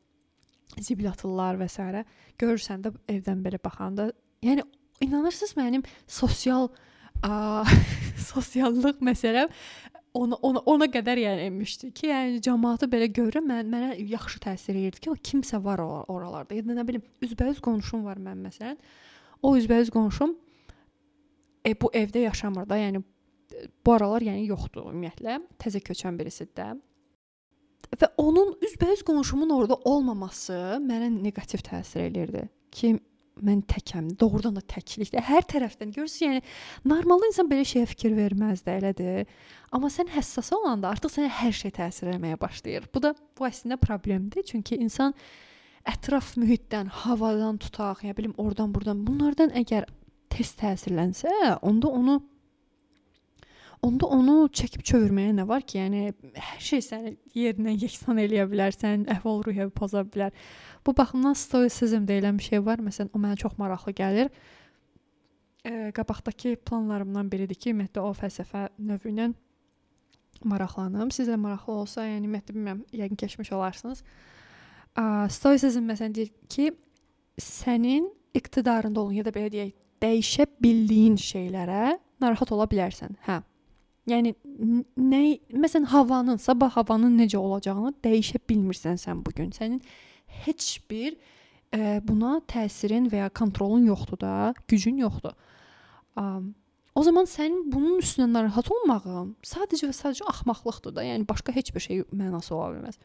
Zibil 0.79 1.11
atırlar 1.11 1.59
və 1.61 1.69
s. 1.69 2.05
Görürsən 2.41 2.85
də 2.85 2.95
evdən 3.11 3.43
belə 3.45 3.59
baxanda, 3.63 4.11
yəni 4.47 4.65
inanırsınız 5.05 5.57
mənim 5.59 5.87
sosial 6.07 6.69
a, 7.23 7.65
sosiallıq 8.33 9.03
məsələm 9.05 9.51
ona 10.15 10.37
ona 10.43 10.63
ona 10.67 10.87
qədər 10.91 11.21
yəni 11.23 11.47
enmişdi 11.51 11.93
ki, 11.95 12.09
yəni 12.11 12.41
cəmaatı 12.45 12.89
belə 12.91 13.11
görürəm, 13.15 13.47
mən 13.47 13.71
mənə 13.71 13.93
yaxşı 14.11 14.41
təsir 14.47 14.79
edirdi 14.79 15.05
ki, 15.05 15.13
o 15.13 15.15
kimsə 15.15 15.63
var 15.65 15.83
or 15.85 16.05
oralarda. 16.11 16.57
Ya 16.57 16.67
da 16.67 16.75
nə 16.81 16.87
bilim, 16.87 17.05
üzbəüz 17.23 17.61
qonşum 17.63 18.05
var 18.09 18.19
mən 18.23 18.43
məsələn. 18.49 18.79
O 19.43 19.57
üzbəüz 19.57 19.91
qonşum 19.95 20.35
e, 21.67 21.75
bu 21.81 21.91
evdə 21.97 22.27
yaşamır 22.27 22.69
da, 22.69 22.79
yəni 22.81 23.03
bu 23.87 23.93
aralar 23.97 24.25
yəni 24.25 24.47
yoxdur 24.51 24.91
ümumiyyətlə. 24.91 25.41
Təzə 25.61 25.83
köçən 25.85 26.19
birisidir 26.19 26.55
də. 26.57 26.71
Və 27.91 28.09
onun 28.21 28.55
üzbəüz 28.63 29.03
qonşumun 29.07 29.51
orada 29.55 29.79
olmaması 29.89 30.81
mənə 30.85 31.11
neqativ 31.17 31.65
təsir 31.67 32.07
eləyirdi. 32.07 32.47
Ki 32.71 32.95
mən 33.45 33.63
təkəm. 33.69 34.11
Doğrudan 34.21 34.57
da 34.59 34.63
təklikdə 34.69 35.23
hər 35.25 35.47
tərəfdən 35.49 35.95
görürsüz, 35.95 36.23
yəni 36.27 36.43
normal 36.89 37.25
insan 37.29 37.49
belə 37.51 37.65
şeyə 37.67 37.89
fikir 37.91 38.15
verməz 38.17 38.65
də, 38.67 38.79
elədir. 38.81 39.31
Amma 39.73 39.91
sən 39.93 40.11
həssas 40.15 40.53
olanda 40.57 40.91
artıq 40.93 41.15
sənə 41.17 41.31
hər 41.41 41.55
şey 41.57 41.75
təsir 41.81 42.13
etməyə 42.15 42.39
başlayır. 42.41 42.91
Bu 42.95 43.03
da 43.05 43.15
bu 43.39 43.49
əslində 43.49 43.81
problemdir. 43.81 44.45
Çünki 44.47 44.79
insan 44.81 45.17
ətraf 45.89 46.35
mühitdən, 46.41 46.91
havadan 47.05 47.59
tutaq, 47.63 48.05
ya 48.05 48.17
bilim 48.17 48.35
oradan 48.37 48.75
burdan 48.75 49.05
bunlardan 49.07 49.55
əgər 49.57 49.89
tez 50.31 50.53
təsirlənsə, 50.61 51.33
onda 51.63 51.89
onu 51.89 52.21
onda 53.83 54.09
onu 54.13 54.35
çəkib 54.53 54.83
çevirməyə 54.85 55.35
nə 55.39 55.47
var 55.49 55.65
ki? 55.65 55.79
Yəni 55.81 56.03
hər 56.37 56.63
şey 56.65 56.83
səni 56.85 57.13
yerindən 57.37 57.79
yeksan 57.81 58.21
eləyə 58.21 58.47
bilər, 58.51 58.75
sənin 58.77 59.07
əhval-ruhiyyəni 59.15 59.73
poza 59.77 60.03
bilər. 60.05 60.35
Bu 60.87 60.95
baxımdan 60.97 61.37
stoisizm 61.39 62.05
deyilən 62.09 62.39
bir 62.41 62.49
şey 62.51 62.65
var. 62.67 62.83
Məsələn, 62.85 63.13
o 63.15 63.21
mənə 63.23 63.41
çox 63.41 63.57
maraqlı 63.61 63.95
gəlir. 63.97 64.33
E, 65.65 65.93
qabaqdakı 65.97 66.57
planlarımdan 66.69 67.31
biridir 67.33 67.57
ki, 67.57 67.73
ümumiyyətlə 67.73 68.05
o 68.05 68.13
fəlsəfə 68.17 68.69
növü 68.79 69.15
ilə 69.15 69.31
maraqlanım. 70.45 71.13
Sizə 71.17 71.41
maraqlı 71.41 71.81
olsa, 71.83 72.05
yəni 72.09 72.29
ümumiyyətlə 72.29 72.57
bilmirəm, 72.57 72.85
yəqin 73.01 73.21
keçmiş 73.25 73.53
olarsınız. 73.57 74.05
Stoisizm 75.31 75.87
məsələn 75.91 76.15
deyir 76.17 76.33
ki, 76.49 76.71
sənin 77.41 78.09
iqtidarında 78.35 79.01
olan 79.01 79.21
ya 79.21 79.25
da 79.27 79.33
belə 79.35 79.51
deyək, 79.53 79.73
dəyişə 80.03 80.47
bildiyin 80.63 81.17
şeylərə 81.21 81.97
narahat 82.21 82.53
ola 82.55 82.67
bilərsən. 82.71 83.17
Hə, 83.27 83.41
Yəni 84.09 84.33
nə 84.97 85.21
məsələn 85.53 85.87
havanın, 85.93 86.39
sabah 86.41 86.73
havanın 86.73 87.19
necə 87.21 87.39
olacağını 87.39 87.93
dəyişə 88.05 88.41
bilmirsən 88.49 88.97
sən 89.01 89.21
bu 89.27 89.35
gün. 89.37 89.51
Sənin 89.55 89.83
heç 90.45 90.79
bir 90.91 91.19
ə, 91.71 92.01
buna 92.07 92.39
təsirin 92.49 93.11
və 93.13 93.27
ya 93.27 93.29
kontrolun 93.29 93.85
yoxdur 93.91 94.21
da, 94.23 94.55
gücün 94.73 95.03
yoxdur. 95.05 95.37
Ə, 96.17 96.25
o 96.97 97.05
zaman 97.07 97.29
sənin 97.31 97.69
bunun 97.73 98.01
üstünə 98.01 98.27
narahat 98.33 98.71
olmağın 98.73 99.35
sadəcə 99.47 99.91
və 99.91 99.95
sadəcə 99.95 100.27
axmaqlıqdır 100.33 100.97
da. 100.97 101.05
Yəni 101.07 101.29
başqa 101.29 101.55
heç 101.55 101.75
bir 101.75 101.85
şey 101.85 102.03
mənası 102.11 102.57
ola 102.57 102.73
bilməz. 102.75 102.99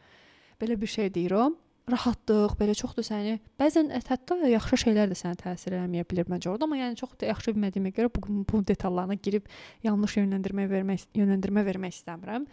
Belə 0.61 0.79
bir 0.81 0.89
şey 0.89 1.13
deyir 1.13 1.35
o 1.35 1.49
rahatlıq, 1.91 2.55
belə 2.59 2.73
çoxdur 2.77 3.05
səni. 3.05 3.35
Bəzən 3.61 3.91
hətta 3.93 4.37
yaxşı 4.49 4.79
şeylər 4.85 5.11
də 5.11 5.17
sənə 5.19 5.37
təsir 5.41 5.75
eləməyə 5.77 6.05
bilər 6.09 6.29
məncə 6.31 6.49
orada, 6.51 6.65
amma 6.65 6.79
yəni 6.79 6.97
çox 6.99 7.13
da 7.21 7.29
yaxşı 7.29 7.53
bilmədiyimə 7.55 7.91
görə 7.95 8.09
bu 8.15 8.45
bu 8.49 8.61
detallarına 8.67 9.17
girib 9.21 9.45
yanlış 9.85 10.17
yönləndirmə 10.21 10.65
vermək 10.71 11.05
yönləndirmə 11.17 11.65
vermək 11.67 11.99
istəmirəm. 11.99 12.47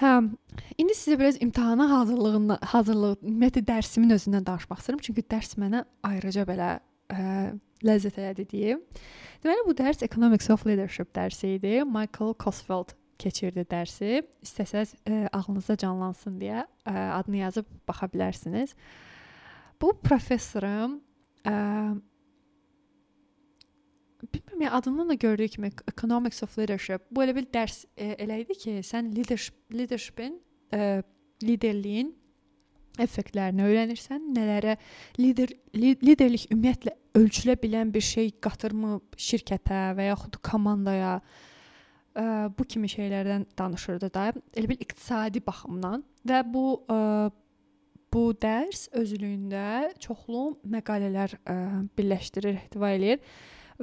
Hə, 0.00 0.12
indi 0.80 0.94
sizə 0.96 1.18
biraz 1.20 1.36
imtahana 1.44 1.90
hazırlığından, 1.90 2.62
hazırlıq, 2.72 3.18
ümumiyyətlə 3.20 3.64
dərsimin 3.68 4.16
özündən 4.16 4.46
danışmaq 4.46 4.80
istəyirəm, 4.80 5.02
çünki 5.04 5.26
dərs 5.34 5.52
mənə 5.60 5.84
ayrıca 6.08 6.46
belə 6.48 6.70
ə, 7.12 7.26
ləzzət 7.84 8.16
elədi 8.22 8.48
deyim. 8.48 8.80
Deməli 9.44 9.66
bu 9.66 9.76
dərs 9.76 10.00
Economics 10.06 10.48
of 10.54 10.64
Leadership 10.64 11.12
dərsi 11.12 11.58
idi. 11.58 11.82
Michael 11.84 12.32
Cosfeld 12.40 12.96
keçirdi 13.22 13.64
dərsi. 13.68 14.22
İstəsəz 14.44 14.94
ə, 14.96 15.02
e, 15.06 15.18
ağlınızda 15.34 15.76
canlansın 15.80 16.38
deyə 16.40 16.64
ə, 16.64 16.66
e, 16.90 16.94
adını 17.18 17.42
yazıb 17.42 17.68
baxa 17.88 18.08
bilərsiniz. 18.12 18.74
Bu 19.82 19.92
professorum 20.02 20.98
ə, 21.46 21.52
e, 24.22 24.30
bilmirəm 24.32 24.64
ya 24.66 24.72
adından 24.78 25.12
da 25.12 25.18
gördüyü 25.26 25.54
kimi 25.56 25.70
Economics 25.92 26.42
of 26.42 26.58
Leadership. 26.58 27.06
Bu 27.10 27.24
elə 27.26 27.36
bir 27.38 27.46
dərs 27.54 27.84
ə, 27.96 28.14
elə 28.22 28.42
idi 28.44 28.58
ki, 28.64 28.80
sən 28.86 29.12
leadership 29.16 29.56
leadershipin 29.74 30.36
ə, 30.74 31.02
liderliyin 31.42 32.12
effektlərini 33.00 33.64
öyrənirsən, 33.64 34.26
nələrə 34.36 34.76
lider 35.16 35.54
liderlik 35.72 36.50
ümumiyyətlə 36.52 36.92
ölçülə 37.16 37.56
bilən 37.62 37.88
bir 37.94 38.04
şey 38.04 38.34
qatırmı 38.44 38.98
şirkətə 39.16 39.80
və 39.96 40.10
yaxud 40.10 40.36
komandaya, 40.44 41.14
ə, 41.16 41.51
bu 42.58 42.64
kimi 42.68 42.90
şeylərdən 42.92 43.46
danışırdı 43.58 44.10
da, 44.12 44.26
elə 44.56 44.68
bil 44.68 44.82
iqtisadi 44.84 45.40
baxımdan 45.46 46.02
və 46.28 46.42
bu 46.52 46.66
ə, 46.90 46.98
bu 48.12 48.26
dərs 48.36 48.90
özlüyündə 48.98 49.94
çoxlu 50.02 50.58
məqalələr 50.74 51.38
ə, 51.40 51.56
birləşdirir, 51.96 52.58
ehtiva 52.60 52.92
eləyir 52.98 53.22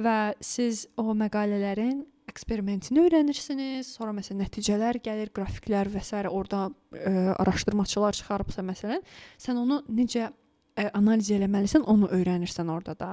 və 0.00 0.16
siz 0.44 0.86
o 1.00 1.10
məqalələrin 1.18 2.04
eksperimentini 2.30 3.02
öyrənirsiniz. 3.02 3.90
Sonra 3.96 4.14
məsələn 4.14 4.44
nəticələr 4.44 5.00
gəlir, 5.02 5.32
qrafiklər 5.34 5.90
və 5.90 6.02
s. 6.04 6.14
orada 6.30 6.68
ə, 6.94 7.34
araşdırmaçılar 7.42 8.20
çıxarıbsa 8.20 8.62
məsələn, 8.70 9.02
sən 9.42 9.58
onu 9.58 9.82
necə 9.90 10.28
ə, 10.30 10.90
analiz 10.94 11.32
etməlisən, 11.34 11.86
onu 11.90 12.10
öyrənirsən 12.14 12.70
orada 12.70 12.94
da. 12.94 13.12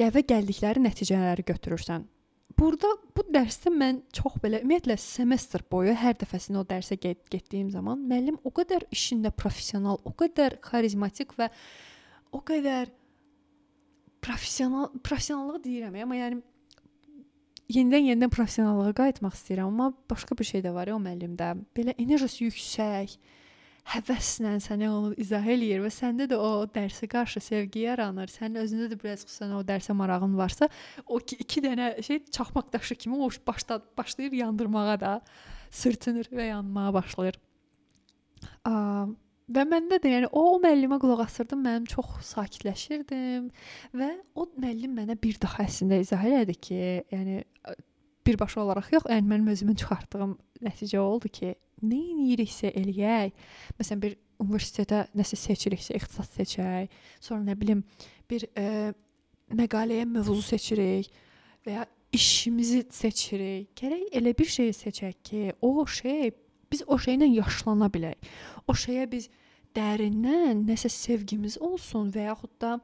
Qəvə 0.00 0.24
gəldikləri 0.26 0.82
nəticələri 0.82 1.46
götürürsən. 1.46 2.08
Burada 2.60 2.90
bu 3.16 3.24
dərsdə 3.32 3.70
mən 3.72 4.02
çox 4.12 4.34
belə 4.42 4.58
ümumiyyətlə 4.60 4.98
semestr 5.00 5.62
boyu 5.72 5.94
hər 5.96 6.18
dəfəsində 6.20 6.60
o 6.60 6.66
dərsə 6.68 6.98
get 7.00 7.22
getdiyim 7.32 7.70
zaman 7.72 8.02
müəllim 8.10 8.36
o 8.44 8.52
qədər 8.52 8.84
işində 8.92 9.32
professional, 9.32 9.96
o 10.04 10.12
qədər 10.12 10.58
xarizmatik 10.66 11.32
və 11.38 11.48
o 12.36 12.42
qədər 12.44 12.92
professional 14.20 14.90
professionallığı 15.00 15.62
deyirəm, 15.64 15.96
amma 16.04 16.18
yəni 16.18 16.40
yenidən 17.72 18.10
yenidən 18.10 18.34
professionallığa 18.34 18.92
qayıtmaq 18.98 19.38
istəyirəm, 19.38 19.72
amma 19.72 19.94
başqa 20.10 20.36
bir 20.36 20.50
şey 20.52 20.64
də 20.66 20.74
var 20.76 20.90
ya 20.90 20.98
o 20.98 21.00
müəllimdə. 21.00 21.54
Belə 21.76 21.96
enerjisi 21.96 22.44
yüksək, 22.44 23.16
həvəslə 23.88 24.56
sənə 24.62 24.88
onu 24.92 25.12
izah 25.20 25.46
eləyir 25.54 25.82
və 25.84 25.90
səndə 25.94 26.26
də 26.30 26.38
o 26.38 26.66
dərsə 26.70 27.08
qarşı 27.10 27.42
sevgi 27.44 27.84
yaranır. 27.86 28.30
Sənin 28.32 28.60
özündə 28.62 28.90
də 28.92 28.98
biraz 29.00 29.24
xüsusən 29.26 29.54
o 29.56 29.62
dərsə 29.66 29.96
marağın 29.96 30.36
varsa, 30.38 30.68
o 31.06 31.20
iki, 31.20 31.40
iki 31.44 31.62
dənə 31.64 31.92
şey 32.06 32.24
çaxmaq 32.30 32.72
daşı 32.72 32.94
kimi 32.94 33.16
o 33.16 33.30
başda 33.46 33.80
başlayır 33.98 34.36
yandırmağa 34.42 35.00
da, 35.00 35.14
sürtünür 35.70 36.30
və 36.32 36.50
yanmağa 36.50 36.92
başlayır. 36.94 37.40
A, 38.64 38.72
və 39.50 39.66
məndə 39.66 40.00
də 40.02 40.14
yəni 40.14 40.30
o, 40.30 40.44
o 40.54 40.58
müəllimə 40.62 41.00
qulaq 41.02 41.24
asırdım, 41.26 41.64
mənim 41.64 41.88
çox 41.90 42.20
sakitləşirdim 42.30 43.50
və 43.96 44.10
o 44.34 44.46
müəllim 44.56 44.94
mənə 44.98 45.18
bir 45.22 45.40
daha 45.42 45.64
əslində 45.66 46.00
izah 46.02 46.22
elədi 46.26 46.56
ki, 46.68 46.82
yəni 47.14 47.42
birbaşa 48.26 48.62
olaraq 48.62 48.92
yox, 48.94 49.08
yəni 49.10 49.26
mənim 49.32 49.50
özümün 49.54 49.78
çıxartdığım 49.82 50.38
nəticə 50.64 51.00
oldu 51.02 51.30
ki, 51.32 51.54
nə 51.86 52.00
ediriksə 52.24 52.72
eləyək. 52.76 53.32
Məsələn 53.78 54.02
bir 54.04 54.16
universitetə 54.40 55.04
nəsə 55.16 55.38
seçiriksə, 55.38 55.96
ixtisas 55.98 56.30
seçək, 56.36 56.92
sonra 57.20 57.44
nə 57.50 57.56
bilim 57.60 57.82
bir 58.30 58.46
e, 58.56 58.92
məqaləyə 59.56 60.06
mövzu 60.08 60.40
seçirik 60.44 61.10
və 61.66 61.80
ya 61.80 61.88
işimizi 62.16 62.84
seçirik. 62.94 63.70
Gərək 63.78 64.08
elə 64.18 64.32
bir 64.38 64.48
şey 64.50 64.72
seçək 64.76 65.18
ki, 65.26 65.42
o 65.60 65.86
şey 65.86 66.32
biz 66.70 66.84
o 66.86 66.98
şeylə 66.98 67.28
yaşlana 67.30 67.90
bilək. 67.92 68.30
O 68.68 68.74
şeyə 68.78 69.06
biz 69.10 69.28
dərindən 69.76 70.64
nəsə 70.68 70.90
sevgimiz 70.90 71.58
olsun 71.62 72.10
və 72.14 72.28
yaxud 72.30 72.54
da 72.62 72.78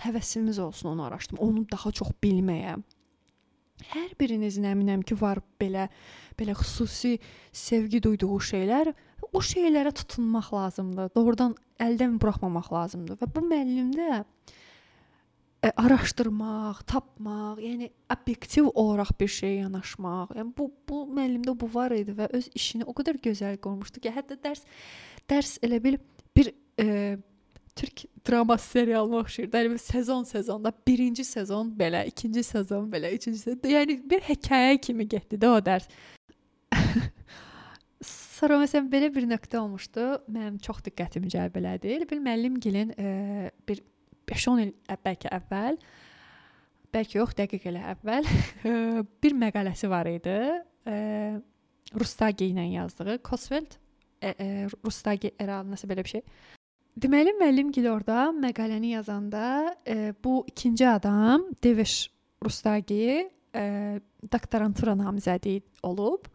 həvəsimiz 0.00 0.60
olsun 0.60 0.94
onu 0.94 1.04
araşdırma, 1.08 1.44
onu 1.44 1.66
daha 1.68 1.92
çox 1.92 2.14
bilməyə. 2.24 2.78
Hər 3.90 4.14
birinizin 4.20 4.68
əminəm 4.70 5.04
ki, 5.06 5.16
var 5.20 5.40
belə 5.60 5.88
belə 6.40 6.54
xüsusi 6.56 7.18
sevgi 7.52 8.00
duyduğu 8.02 8.38
şeylər. 8.50 8.92
O 9.32 9.42
şeylərə 9.44 9.92
tutunmaq 9.94 10.50
lazımdır. 10.54 11.12
Doğrudan 11.16 11.54
əldən 11.82 12.16
buraxmamaq 12.22 12.70
lazımdır. 12.72 13.18
Və 13.20 13.28
bu 13.34 13.44
müəllimdə 13.50 14.08
ə, 14.20 15.70
araşdırmaq, 15.70 16.82
tapmaq, 16.88 17.60
yəni 17.64 17.90
obyektiv 18.14 18.70
olaraq 18.72 19.12
bir 19.20 19.32
şeyə 19.36 19.66
yanaşmaq. 19.66 20.34
Yəni 20.38 20.54
bu 20.56 20.70
bu 20.88 21.04
müəllimdə 21.18 21.56
bu 21.60 21.68
var 21.74 21.94
idi 21.96 22.16
və 22.16 22.30
öz 22.36 22.50
işini 22.56 22.88
o 22.88 22.96
qədər 22.96 23.20
gözəl 23.22 23.60
qurmuşdu 23.62 24.02
ki, 24.02 24.14
hətta 24.16 24.38
dərs 24.40 24.64
dərs 25.30 25.58
elə 25.66 25.82
bil 25.84 26.00
bir 26.36 26.52
ə, 26.80 27.18
Türk 27.80 28.02
drama 28.28 28.58
serialına 28.58 29.16
oxşayır. 29.16 29.52
Yəni 29.52 29.78
sezon 29.78 30.24
sezonda 30.28 30.72
birinci 30.86 31.24
sezon 31.24 31.70
belə, 31.78 32.04
ikinci 32.06 32.42
sezon 32.44 32.90
belə, 32.92 33.08
üçüncü 33.16 33.38
sezon. 33.38 33.70
Yəni 33.72 33.96
bir 34.10 34.20
hekayə 34.26 34.76
kimi 34.80 35.08
getdi 35.08 35.38
də 35.40 35.48
o 35.48 35.62
dərs. 35.64 35.88
Sonra 38.04 38.60
məsələn 38.60 38.92
belə 38.92 39.08
bir 39.14 39.24
nöqtə 39.30 39.62
olmuşdu. 39.62 40.04
Mənim 40.28 40.60
çox 40.60 40.84
diqqətimi 40.90 41.32
cəlb 41.32 41.56
elədi. 41.62 41.96
Elə 41.96 42.10
bil 42.10 42.20
müəllimgilin 42.26 42.92
e, 43.00 43.48
bir 43.68 43.80
5-10 44.28 44.62
il 44.66 44.76
bəlkə 45.08 45.32
əvvəl 45.40 45.80
bəlkə 46.94 47.20
yox, 47.20 47.36
dəqiqələ 47.38 47.82
əvvəl 47.94 48.28
bir 49.24 49.40
məqaləsi 49.46 49.88
var 49.88 50.10
idi. 50.10 50.38
E, 50.84 50.96
Rustagi 51.96 52.52
ilə 52.52 52.68
yazdığı 52.76 53.22
Kosfeld 53.26 53.80
e, 54.20 54.34
e, 54.36 54.46
Rustagi 54.84 55.32
era 55.40 55.62
nəsə 55.64 55.88
belə 55.90 56.04
bir 56.04 56.18
şey. 56.18 56.28
Deməli 56.98 57.32
müəllimgil 57.38 57.86
orada 57.86 58.30
məqaləni 58.34 58.96
yazanda 58.96 59.76
e, 59.86 60.12
bu 60.24 60.40
ikinci 60.50 60.86
adam 60.88 61.44
Devish 61.62 62.10
Rustagi 62.42 63.28
e, 63.54 63.64
doktorantura 64.32 64.96
namizədi 64.98 65.60
olub 65.86 66.26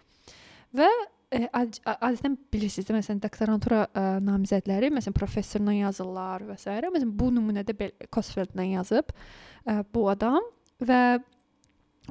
və 0.75 0.87
e, 1.35 1.41
adətən 1.51 2.37
bilirsiniz 2.55 2.93
məsələn 2.95 3.19
doktorantura 3.25 3.83
e, 3.89 4.05
namizədləri 4.23 4.93
məsələn 4.95 5.17
professorla 5.17 5.75
yazırlar 5.75 6.47
və 6.47 6.57
s. 6.57 6.71
Məsələn 6.87 7.13
bu 7.19 7.29
nümunədə 7.35 7.91
Kosfeldlə 8.07 8.69
yazıb 8.71 9.11
e, 9.11 9.81
bu 9.91 10.07
adam 10.13 10.39
və 10.79 11.03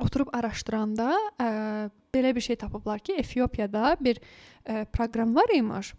oturub 0.04 0.28
araşdıranda 0.36 1.10
ə, 1.16 1.48
e, 1.48 1.90
belə 2.14 2.36
bir 2.36 2.44
şey 2.44 2.60
tapıblar 2.60 3.00
ki, 3.00 3.16
Efiopiyada 3.24 3.96
bir 4.04 4.20
ə, 4.20 4.24
e, 4.68 4.84
proqram 4.84 5.32
var 5.34 5.48
imiş 5.56 5.94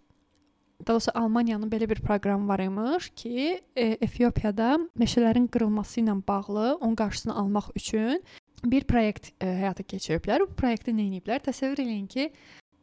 daha 0.80 0.94
doğrusu 0.94 1.10
Almaniyanın 1.14 1.70
belə 1.70 1.88
bir 1.90 2.00
proqramı 2.00 2.48
var 2.48 2.58
imiş 2.58 3.10
ki, 3.16 3.60
e, 3.76 3.86
Efiopiyada 4.00 4.78
meşələrin 4.98 5.48
qırılması 5.48 6.00
ilə 6.00 6.20
bağlı 6.28 6.78
onun 6.80 6.94
qarşısını 6.94 7.36
almaq 7.36 7.70
üçün 7.74 8.22
bir 8.64 8.84
proyekt 8.84 9.30
e, 9.40 9.46
həyata 9.46 9.82
keçiriblər. 9.82 10.46
Bu 10.46 10.54
proyektdə 10.58 10.94
nə 10.94 11.08
ediblər? 11.10 11.42
Təsəvvür 11.44 11.82
eləyin 11.84 12.06
ki, 12.06 12.30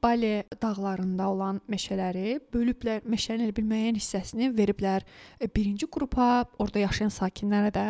Bali 0.04 0.44
dağlarında 0.62 1.30
olan 1.32 1.60
meşələri 1.72 2.36
bölüblər, 2.52 3.06
meşənin 3.08 3.46
elə 3.46 3.56
bir 3.56 3.63
müəyyən 3.68 3.96
hissəsini 3.96 4.50
veriblər 4.58 5.06
e, 5.39 5.48
birinci 5.48 5.88
qrupa, 5.88 6.44
orada 6.60 6.82
yaşayan 6.82 7.13
sakinlərə 7.13 7.70
də, 7.72 7.86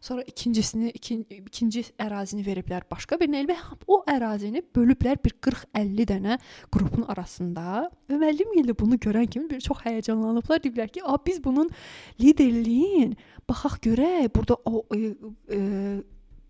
sonra 0.00 0.24
ikincisini, 0.30 0.94
ikinci, 0.96 1.40
ikinci 1.50 1.82
ərazini 2.00 2.44
veriblər 2.46 2.86
başqa 2.90 3.18
birinə 3.20 3.42
və 3.50 3.58
o 3.86 4.00
ərazini 4.08 4.62
bölüblər 4.76 5.20
bir 5.20 5.36
40-50 5.48 6.08
dənə 6.08 6.38
qrupun 6.72 7.04
arasında. 7.12 7.90
Və 8.08 8.20
müəllim 8.22 8.56
ilə 8.62 8.76
bunu 8.80 8.96
görən 8.96 9.28
kimi 9.28 9.50
bir 9.50 9.60
çox 9.64 9.84
həyəcanlanıblar, 9.84 10.62
deyiblər 10.64 10.88
ki, 10.88 11.04
"A 11.04 11.18
biz 11.26 11.44
bunun 11.44 11.68
liderliyin 12.20 13.16
baxaq 13.48 13.82
görək, 13.84 14.32
burada 14.34 14.56
o 14.64 14.86
e, 14.96 15.12
e, 15.52 15.60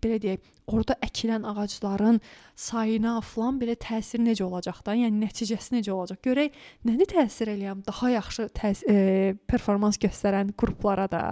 belə 0.03 0.17
deyək, 0.21 0.49
orada 0.71 0.95
əkilən 1.05 1.45
ağacların 1.51 2.19
sayına 2.59 3.15
falan 3.25 3.59
belə 3.61 3.75
təsir 3.79 4.21
necə 4.23 4.45
olacaq 4.45 4.81
da? 4.85 4.95
Yəni 4.97 5.23
nəticəsi 5.25 5.77
necə 5.77 5.93
olacaq? 5.93 6.21
Görək 6.25 6.59
nəyi 6.87 7.07
təsir 7.13 7.53
eləyəm 7.53 7.85
daha 7.87 8.11
yaxşı 8.15 8.49
təs 8.57 8.83
e, 8.89 9.33
performans 9.49 9.99
göstərən 10.01 10.53
qruplara 10.57 11.07
da. 11.11 11.23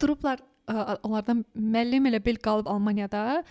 Qruplar 0.00 0.42
e, 0.42 0.76
onlardan 1.06 1.44
müəllim 1.54 2.08
elə 2.10 2.22
bil 2.24 2.40
qalıb 2.42 2.70
Almaniyada 2.70 3.24
ə, 3.38 3.42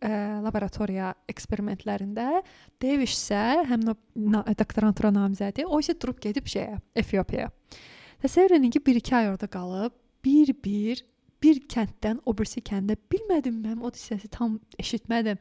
e, 0.00 0.12
laboratoriya 0.44 1.14
eksperimentlərində 1.30 2.44
Dev 2.82 3.04
isə 3.06 3.42
həm 3.70 3.88
doktorantura 3.88 5.12
namizədi, 5.14 5.66
o 5.66 5.80
isə 5.80 5.96
durub 6.00 6.20
gedib 6.22 6.48
şeyə, 6.50 6.78
Efiopiyaya. 7.04 7.50
Təsəvvür 8.24 8.56
edin 8.56 8.72
ki, 8.72 8.80
1-2 8.80 9.18
ay 9.18 9.28
orada 9.32 9.48
qalıb 9.50 9.92
bir-bir 10.24 11.02
bir 11.44 11.60
kənddən 11.68 12.22
o 12.24 12.34
birisi 12.36 12.62
kəndə 12.64 12.96
bilmədim 13.12 13.60
mən 13.66 13.84
o 13.84 13.92
hissəsi 13.92 14.30
tam 14.32 14.58
eşitmədim. 14.80 15.40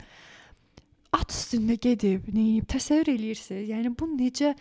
At 1.13 1.31
üstündə 1.31 1.77
gedib, 1.79 2.27
nəyib 2.33 2.67
təsəvvür 2.73 3.13
eləyirsiniz? 3.13 3.69
Yəni 3.69 3.93
bu 3.99 4.09
necə 4.17 4.53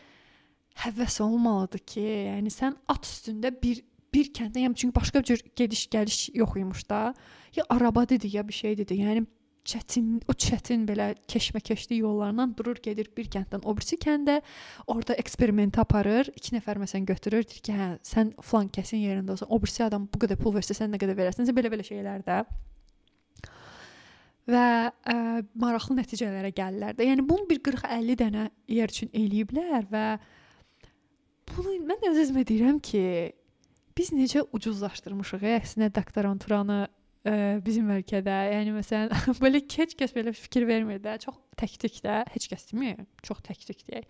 həvəs 0.84 1.18
olmalıdır 1.24 1.82
ki, 1.92 2.04
yəni 2.28 2.52
sən 2.52 2.76
at 2.92 3.08
üstündə 3.08 3.52
bir 3.62 3.82
bir 4.12 4.28
kəndə, 4.36 4.60
yəni 4.60 4.76
çünki 4.76 4.94
başqa 4.94 5.22
bir 5.22 5.24
cür 5.30 5.42
gediş-gəliş 5.56 6.18
yox 6.36 6.56
imiş 6.60 6.82
da. 6.90 7.14
Ya 7.56 7.64
araba 7.70 8.08
dedi, 8.08 8.36
ya 8.36 8.48
bir 8.48 8.52
şey 8.52 8.76
dedi. 8.78 8.98
Yəni 9.00 9.24
çətin, 9.68 10.16
o 10.26 10.34
çətin 10.34 10.82
belə 10.88 11.12
keşməkeşli 11.30 12.00
yollardan 12.00 12.54
durur, 12.58 12.78
gedir 12.82 13.08
bir 13.16 13.28
kənddən 13.30 13.62
o 13.62 13.74
birisi 13.76 13.98
kəndə, 14.02 14.40
orada 14.90 15.14
eksperiment 15.22 15.78
aparır. 15.78 16.32
2 16.38 16.56
nəfər 16.56 16.80
məsələn 16.82 17.06
götürür, 17.08 17.46
deyir 17.46 17.62
ki, 17.68 17.76
hə, 17.78 17.88
sən 18.06 18.32
falan 18.42 18.70
kəsin 18.74 19.02
yerində 19.04 19.36
olsan, 19.36 19.50
o 19.50 19.60
birisi 19.62 19.84
adam 19.86 20.08
bu 20.10 20.22
qədər 20.24 20.40
pul 20.40 20.56
versə, 20.56 20.74
sən 20.76 20.90
nə 20.92 21.00
qədər 21.02 21.18
verərsən? 21.18 21.50
Belə-belə 21.54 21.86
şeylər 21.86 22.24
də. 22.26 22.40
Və 24.50 24.64
ə, 24.90 25.16
maraqlı 25.62 26.00
nəticələrə 26.00 26.50
gəlirlər 26.56 26.96
də. 26.98 27.06
Yəni 27.06 27.26
bunu 27.28 27.46
bir 27.50 27.60
40-50 27.62 28.18
dənə 28.24 28.48
yer 28.74 28.90
üçün 28.90 29.12
eləyiblər 29.14 29.86
və 29.92 30.06
bunu 31.52 31.76
mən 31.86 32.08
öz-özümə 32.10 32.42
deyirəm 32.48 32.82
ki, 32.82 33.04
biz 33.94 34.10
necə 34.16 34.42
ucuzlaşdırmışıq, 34.56 35.46
əksinə 35.60 35.92
doktoranturanı 35.94 36.80
ə, 36.88 36.90
bizim 37.66 37.90
ölkədə. 37.94 38.36
Yəni 38.56 38.74
məsələn 38.76 39.12
belə 39.44 39.62
heç 39.62 39.96
kəs 39.98 40.14
belə 40.16 40.34
fikir 40.36 40.66
vermir 40.68 41.02
də. 41.02 41.18
Çox 41.22 41.38
təktik 41.60 42.00
də, 42.04 42.22
heç 42.34 42.48
kəs 42.50 42.70
demir. 42.72 43.04
Çox 43.26 43.44
təktik 43.46 43.84
deyək. 43.88 44.08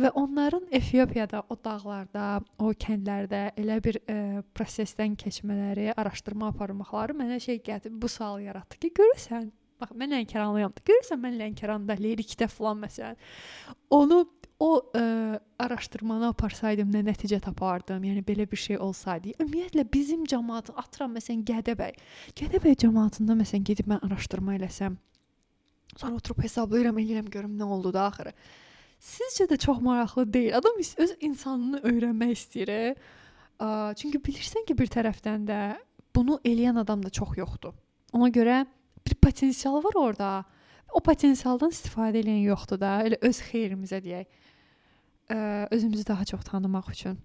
Və 0.00 0.08
onların 0.16 0.70
Efiopiyada, 0.72 1.42
o 1.52 1.56
dağlarda, 1.60 2.40
o 2.64 2.70
kəndlərdə 2.72 3.42
elə 3.60 3.76
bir 3.84 3.98
ə, 4.08 4.14
prosesdən 4.56 5.18
keçmələri, 5.20 5.90
araşdırma 5.92 6.48
aparmaqları 6.54 7.16
mənə 7.18 7.36
şey 7.44 7.60
gətirdi, 7.66 7.98
bu 8.00 8.08
sual 8.08 8.40
yaratdı 8.40 8.78
ki, 8.80 8.92
görürsən, 8.96 9.50
bax 9.82 9.92
mən 10.00 10.14
Lənkəranlıyam. 10.16 10.72
Görürsən 10.88 11.20
mən 11.20 11.36
Lənkəranda 11.42 11.98
Lerikdə 12.00 12.48
falan 12.48 12.80
məsələn 12.86 13.20
onu 13.92 14.22
o 14.62 14.68
ə, 14.94 15.04
araşdırmanı 15.62 16.28
aparsaydım 16.30 16.90
nə 16.94 17.02
nəticə 17.08 17.40
tapardım? 17.42 18.04
Yəni 18.06 18.22
belə 18.26 18.46
bir 18.50 18.60
şey 18.60 18.78
olsaydı. 18.78 19.34
Ümumiyyətlə 19.42 19.84
bizim 19.92 20.22
cəmaət 20.30 20.70
atıram 20.78 21.16
məsələn 21.16 21.42
Gədəbəy. 21.48 21.96
Gədəbəy 22.38 22.76
cəmaətində 22.84 23.36
məsələn 23.40 23.64
gedib 23.66 23.88
mən 23.90 24.04
araşdırma 24.06 24.54
eləsəm, 24.60 24.98
sonra 25.96 26.14
oturub 26.20 26.44
hesablayıram, 26.44 27.00
eləyirəm 27.02 27.30
görüm 27.32 27.56
nə 27.58 27.66
oldu 27.74 27.90
da 27.96 28.06
axırı. 28.10 28.34
Sizcə 29.02 29.48
də 29.50 29.58
çox 29.58 29.80
maraqlı 29.82 30.28
deyil. 30.32 30.54
Adam 30.56 30.78
öz 30.78 31.16
insanını 31.18 31.80
öyrənmək 31.90 32.36
istəyir. 32.36 32.94
Ə, 33.58 33.66
çünki 33.98 34.20
bilirsən 34.22 34.68
ki, 34.68 34.76
bir 34.78 34.92
tərəfdən 34.94 35.48
də 35.48 35.58
bunu 36.14 36.38
eləyən 36.46 36.78
adam 36.84 37.02
da 37.02 37.10
çox 37.10 37.34
yoxdur. 37.40 37.74
Ona 38.14 38.30
görə 38.30 38.62
bir 39.02 39.18
potensial 39.18 39.82
var 39.82 39.98
orada. 39.98 40.30
O 40.92 41.00
potensialdan 41.00 41.72
istifadə 41.74 42.20
edən 42.22 42.44
yoxdur 42.44 42.78
da. 42.78 43.00
Elə 43.08 43.18
öz 43.26 43.42
xeyrimizə 43.48 43.98
deyək 44.04 44.38
ə, 45.32 45.68
özümüzü 45.70 46.06
daha 46.06 46.24
çox 46.28 46.44
tanımaq 46.44 46.90
üçün. 46.92 47.18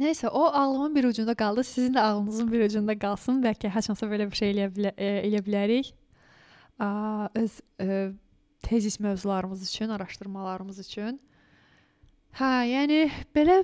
Nəysə, 0.00 0.28
o 0.28 0.44
ağlımın 0.46 0.94
bir 0.94 1.04
ucunda 1.04 1.34
qaldı. 1.34 1.64
Sizin 1.64 1.94
də 1.94 2.00
ağlınızın 2.00 2.52
bir 2.52 2.64
ucunda 2.64 2.98
qalsın. 2.98 3.42
Bəlkə 3.44 3.70
heç 3.70 3.88
hansı 3.92 4.08
belə 4.08 4.30
bir 4.30 4.36
şey 4.36 4.54
eləyə, 4.54 4.70
bilə, 4.76 4.92
e, 4.96 5.10
eləyə 5.28 5.42
bilərik. 5.46 5.92
A, 6.80 7.28
öz 7.36 7.58
ə, 7.78 8.12
tezis 8.62 9.00
mövzularımız 9.00 9.68
üçün, 9.68 9.88
araşdırmalarımız 9.88 10.78
üçün. 10.86 11.20
Hə, 12.40 12.52
yəni 12.70 13.02
belə 13.36 13.62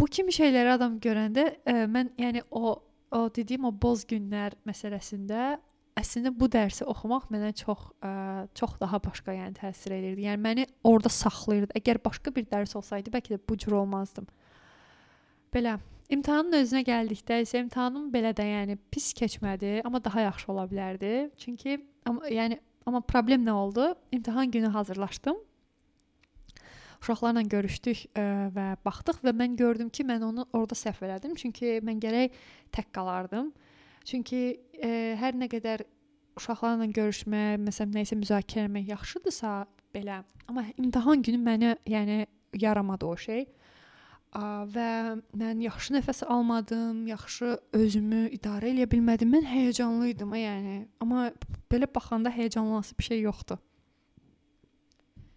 bu 0.00 0.06
kimi 0.06 0.34
şeyləri 0.36 0.74
adam 0.76 0.98
görəndə 1.00 1.46
ə, 1.64 1.84
mən 1.88 2.12
yəni 2.20 2.44
o 2.50 2.80
o 3.14 3.28
dediyim 3.30 3.68
o 3.68 3.70
boz 3.82 4.02
günlər 4.10 4.56
məsələsində 4.66 5.54
əslində 6.00 6.32
bu 6.34 6.48
dərsi 6.50 6.86
oxumaq 6.90 7.28
mənə 7.32 7.52
çox 7.58 7.88
ə, 8.02 8.12
çox 8.58 8.76
daha 8.80 9.00
başqa 9.02 9.34
yəni 9.36 9.58
təsir 9.58 9.94
edirdi. 9.96 10.26
Yəni 10.26 10.42
məni 10.42 10.66
orada 10.82 11.12
saxlayırdı. 11.12 11.76
Əgər 11.80 12.02
başqa 12.04 12.34
bir 12.34 12.46
dərs 12.50 12.74
olsaydı, 12.78 13.12
bəlkə 13.14 13.36
də 13.36 13.40
bu 13.48 13.58
cür 13.60 13.78
olmazdım. 13.82 14.26
Belə 15.54 15.78
İmtahanın 16.12 16.58
özünə 16.58 16.82
gəldikdə 16.84 17.38
isə 17.46 17.62
imtahanım 17.62 18.10
belə 18.12 18.34
də 18.36 18.44
yəni 18.44 18.76
pis 18.92 19.14
keçmədi, 19.16 19.78
amma 19.88 20.02
daha 20.04 20.26
yaxşı 20.26 20.50
ola 20.52 20.66
bilərdi. 20.68 21.30
Çünki 21.40 21.78
amma 22.04 22.28
yəni 22.28 22.58
amma 22.84 23.00
problem 23.00 23.46
nə 23.46 23.54
oldu? 23.56 23.94
İmtahan 24.12 24.50
günü 24.50 24.68
hazırlaşdım. 24.74 25.38
Uşaqlarla 27.00 27.42
görüşdük 27.52 28.04
ə, 28.16 28.26
və 28.52 28.66
baxdıq 28.84 29.24
və 29.24 29.32
mən 29.36 29.56
gördüm 29.56 29.88
ki, 29.88 30.04
mən 30.08 30.22
onu 30.28 30.46
orada 30.52 30.76
səhv 30.76 31.02
elədim. 31.08 31.34
Çünki 31.40 31.78
mən 31.84 32.00
gərək 32.04 32.36
tək 32.72 32.92
qalardım. 32.92 33.50
Çünki 34.04 34.40
e, 34.76 34.88
hər 35.20 35.36
nə 35.38 35.48
qədər 35.52 35.84
uşaqlarla 36.38 36.88
görüşmək, 36.92 37.60
məsələn, 37.64 37.92
nə 37.94 38.04
isə 38.04 38.18
müzakirə 38.18 38.66
etmək 38.68 38.90
yaxşıdırsa 38.92 39.52
belə, 39.94 40.22
amma 40.48 40.66
imtahan 40.76 41.22
günü 41.24 41.40
mənə, 41.40 41.76
yəni 41.88 42.24
yaramadı 42.60 43.06
o 43.06 43.16
şey. 43.16 43.46
A, 44.34 44.64
və 44.66 44.88
mən 45.38 45.60
yaxşı 45.62 45.94
nəfəs 45.94 46.24
almadım, 46.26 47.04
yaxşı 47.06 47.52
özümü 47.78 48.24
idarə 48.34 48.72
edə 48.72 48.88
bilmədim. 48.90 49.30
Mən 49.30 49.46
həyəcanlı 49.46 50.08
idim, 50.10 50.34
yəni. 50.34 50.80
Amma 51.00 51.28
belə 51.70 51.86
baxanda 51.94 52.32
həyəcanlanası 52.34 52.98
bir 52.98 53.08
şey 53.12 53.22
yoxdur. 53.28 53.62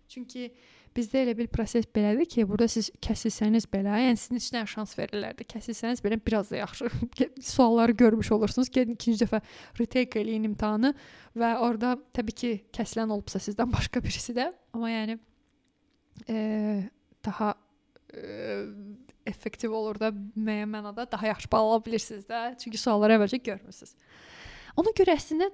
Çünki 0.09 0.49
Bizdə 0.97 1.21
elə 1.21 1.35
bir 1.37 1.49
proses 1.53 1.85
belədir 1.93 2.25
ki, 2.25 2.43
burada 2.49 2.65
siz 2.71 2.87
kəsilsəniz 3.05 3.67
belə, 3.69 3.99
yəni 4.01 4.17
sizin 4.17 4.39
içinə 4.39 4.63
şans 4.69 4.95
verirlər 4.97 5.35
də. 5.37 5.45
Kəsilsəniz 5.51 6.01
belə 6.01 6.17
biraz 6.25 6.49
da 6.49 6.57
yaxşı 6.63 6.89
sualları 7.51 7.93
görmüş 7.99 8.31
olursunuz. 8.33 8.71
Gedin 8.73 8.97
ikinci 8.97 9.21
dəfə 9.21 9.43
retake 9.77 10.23
eləyin 10.23 10.47
imtahanı 10.49 10.95
və 11.37 11.51
orada 11.61 11.93
təbii 12.17 12.37
ki, 12.41 12.51
kəsilən 12.73 13.13
olubsa 13.13 13.41
sizdən 13.43 13.69
başqa 13.77 14.01
birisi 14.01 14.33
də, 14.37 14.49
amma 14.73 14.89
yəni 14.89 15.19
e, 16.29 16.39
daha 17.25 17.53
e, 18.17 18.65
effektiv 19.29 19.77
olur 19.77 19.99
da 20.01 20.09
müəyyən 20.15 20.73
mənada 20.73 21.05
daha 21.11 21.29
yaxşı 21.29 21.51
bal 21.51 21.69
ala 21.75 21.85
bilirsiniz 21.85 22.25
də. 22.25 22.41
Çünki 22.63 22.81
sualları 22.81 23.19
əvvəlcə 23.19 23.43
görmüsüz. 23.51 23.93
Ona 24.81 24.97
görə 24.97 25.13
əslində 25.17 25.51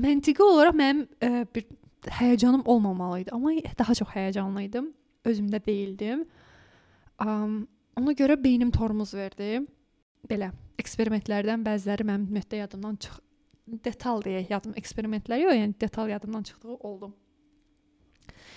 məntiqi 0.00 0.44
olaraq 0.44 0.76
mənim 0.78 1.04
e, 1.20 1.44
bir 1.54 1.68
həyəcanım 2.06 2.62
olmamalı 2.64 3.20
idi, 3.20 3.30
amma 3.32 3.52
daha 3.78 3.94
çox 3.94 4.08
həyəcanlı 4.14 4.62
idim. 4.68 4.92
Özümdə 5.24 5.60
deyildim. 5.66 6.24
Um, 7.20 7.68
ona 7.96 8.12
görə 8.16 8.38
beynim 8.44 8.70
tormuz 8.70 9.14
verdi. 9.14 9.60
Belə 10.30 10.52
eksperimentlərdən 10.80 11.64
bəziləri 11.64 12.06
mənim 12.08 12.28
ümumiyyətlə 12.28 12.62
yadımdan 12.64 12.96
çıx 13.04 13.20
detal 13.84 14.22
deyək, 14.24 14.50
yadım 14.50 14.72
eksperimentlər 14.80 15.44
yox, 15.44 15.56
yəni 15.56 15.74
detal 15.80 16.08
yadımdan 16.08 16.42
çıxdığı 16.42 16.74
oldu. 16.74 17.12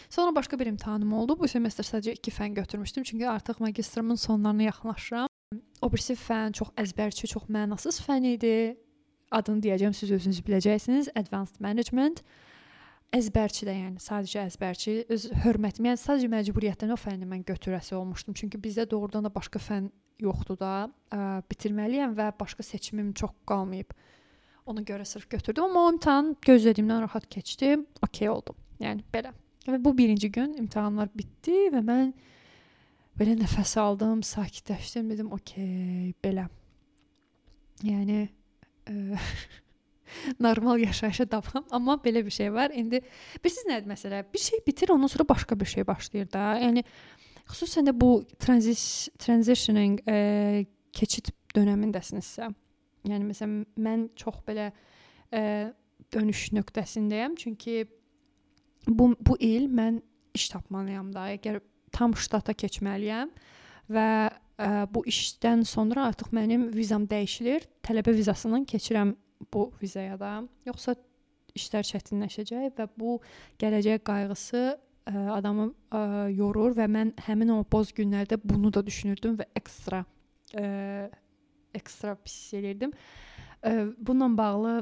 Sonra 0.10 0.36
başqa 0.36 0.60
bir 0.60 0.66
imtahanım 0.66 1.14
oldu. 1.14 1.38
Bu 1.40 1.48
semestr 1.48 1.86
sadəcə 1.86 2.16
2 2.18 2.32
fən 2.32 2.54
götürmüşdüm, 2.54 3.04
çünki 3.04 3.30
artıq 3.30 3.60
magistrımın 3.60 4.16
sonlarına 4.16 4.64
yaxınlaşıram. 4.64 5.28
O 5.82 5.92
birisi 5.92 6.14
fən 6.14 6.54
çox 6.54 6.70
əzbərçi, 6.78 7.28
çox 7.28 7.44
mənasız 7.50 8.00
fən 8.06 8.26
idi. 8.36 8.78
Adını 9.32 9.64
deyəcəm, 9.66 9.94
siz 9.94 10.12
özünüz 10.12 10.42
biləcəksiniz. 10.46 11.10
Advanced 11.16 11.60
Management. 11.60 12.22
Əzbərçi 13.14 13.68
də, 13.68 13.74
yəni 13.78 14.02
sadəcə 14.02 14.48
əzbərçi, 14.48 14.94
öz 15.14 15.26
hörmətim, 15.44 15.86
yəni 15.86 16.00
sadəcə 16.02 16.30
məcburiyyətdən 16.32 16.94
o 16.96 16.98
fənni 16.98 17.28
mən 17.30 17.44
götürəsi 17.46 17.94
olmuşdum. 17.94 18.34
Çünki 18.40 18.58
bizdə 18.62 18.88
doğrudan 18.90 19.28
da 19.28 19.30
başqa 19.34 19.62
fən 19.62 19.92
yoxdur 20.24 20.58
da, 20.58 20.72
ə, 21.14 21.20
bitirməliyəm 21.52 22.16
və 22.18 22.32
başqa 22.40 22.66
seçimim 22.66 23.12
çox 23.18 23.36
qalmayıb. 23.50 23.94
Ona 24.66 24.82
görə 24.88 25.06
sırf 25.06 25.30
götürdüm, 25.30 25.68
amma 25.68 25.86
o 25.86 25.94
imtahan 25.94 26.34
gözlədiyimdən 26.48 27.06
rahat 27.06 27.30
keçdi. 27.30 27.76
Okay 28.02 28.32
oldum. 28.32 28.58
Yəni 28.82 29.06
belə. 29.14 29.34
Və 29.68 29.80
bu 29.84 29.94
birinci 29.98 30.32
gün 30.34 30.56
imtahanlar 30.60 31.12
bitdi 31.14 31.70
və 31.74 31.84
mən 31.86 32.14
belə 33.20 33.36
nəfəs 33.40 33.76
aldım, 33.80 34.24
sakitləşdim, 34.26 35.12
dedim, 35.14 35.30
okay, 35.36 36.16
belə. 36.24 36.48
Yəni 37.86 38.24
ə, 38.90 39.20
normal 40.40 40.80
yaşayışa 40.80 41.32
davam. 41.32 41.66
Amma 41.72 42.00
belə 42.06 42.26
bir 42.26 42.32
şey 42.32 42.54
var. 42.54 42.72
İndi 42.74 43.02
bilirsiniz 43.44 43.70
nədir 43.70 43.92
məsələ? 43.92 44.24
Bir 44.34 44.40
şey 44.40 44.60
bitir, 44.68 44.90
ondan 44.90 45.08
sonra 45.08 45.30
başqa 45.30 45.60
bir 45.60 45.66
şey 45.66 45.88
başlayır 45.88 46.32
da. 46.32 46.54
Yəni 46.64 46.84
xüsusən 47.50 47.90
də 47.90 47.96
bu 48.02 48.24
transis 48.40 49.10
transitioning 49.20 50.00
e, 50.08 50.66
keçid 50.94 51.34
dövründəsinizsə. 51.56 52.50
Yəni 53.10 53.28
məsələn 53.28 53.64
mən 53.84 54.06
çox 54.20 54.40
belə 54.48 54.70
ə, 55.34 55.74
dönüş 56.14 56.52
nöqtəsindəyəm. 56.58 57.36
Çünki 57.40 57.84
bu 58.88 59.14
bu 59.20 59.38
il 59.40 59.68
mən 59.68 60.02
iş 60.36 60.50
tapmalıyam 60.54 61.12
da. 61.14 61.28
Əgər 61.36 61.60
tam 61.94 62.16
ştata 62.18 62.56
keçməliyəm 62.58 63.34
və 63.94 64.08
ə, 64.30 64.70
bu 64.94 65.04
işdən 65.10 65.66
sonra 65.68 66.08
artıq 66.12 66.32
mənim 66.36 66.70
vizam 66.76 67.08
dəyişilir. 67.10 67.68
Tələbə 67.86 68.16
vizasından 68.16 68.66
keçirəm 68.70 69.16
bu 69.54 69.72
vizaya. 69.82 70.18
Yoxsa 70.68 70.96
işlər 71.58 71.86
çətinləşəcək 71.90 72.74
və 72.78 72.88
bu 72.98 73.18
gələcək 73.62 74.02
qayğısı 74.08 74.64
ə, 74.74 74.78
adamı 75.36 75.70
ə, 75.92 76.02
yorur 76.34 76.76
və 76.78 76.88
mən 76.90 77.14
həmin 77.28 77.54
o 77.54 77.60
boz 77.72 77.94
günlərdə 77.96 78.40
bunu 78.44 78.72
da 78.74 78.84
düşünürdüm 78.86 79.38
və 79.42 79.50
ekstra 79.60 80.04
ə, 80.58 80.66
ekstra 81.76 82.16
pis 82.22 82.54
elirdim. 82.58 82.94
Ə, 83.62 83.94
bununla 83.98 84.32
bağlı 84.38 84.74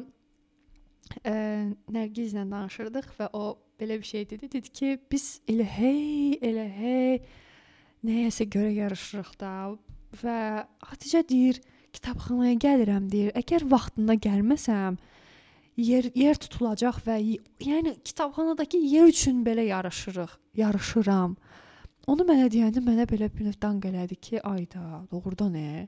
ə, 1.25 1.35
Nərgizlə 1.91 2.45
danışırdıq 2.47 3.11
və 3.19 3.31
o 3.37 3.45
belə 3.81 3.99
bir 3.99 4.07
şey 4.07 4.29
dedi. 4.29 4.51
Dedi 4.51 4.69
ki, 4.69 4.95
biz 5.11 5.41
elə 5.49 5.65
hey, 5.65 6.37
elə 6.41 6.67
hey 6.77 7.21
nəyəsə 8.05 8.47
görə 8.49 8.71
yarışırıq 8.75 9.35
da 9.41 9.51
və 10.21 10.37
Xəticə 10.89 11.21
deyir, 11.29 11.61
kitabxanaya 11.95 12.57
gəlirəm 12.65 13.07
deyir. 13.11 13.31
Əgər 13.37 13.65
vaxtında 13.71 14.15
gəlməsəm, 14.25 14.97
yer 15.81 16.09
yer 16.17 16.39
tutulacaq 16.41 17.01
və 17.05 17.17
yəni 17.63 17.95
kitabxanadakı 18.07 18.79
yer 18.79 19.09
üçün 19.11 19.43
belə 19.45 19.65
yarışırıq, 19.69 20.37
yarışıram. 20.61 21.35
Onu 22.11 22.25
mənə 22.25 22.47
deyəndə 22.51 22.81
mənə 22.83 23.05
belə 23.09 23.29
bir 23.33 23.47
növ 23.47 23.57
danq 23.61 23.85
elədi 23.91 24.17
ki, 24.17 24.39
ayda, 24.41 25.03
doğrudan 25.11 25.55
e 25.55 25.87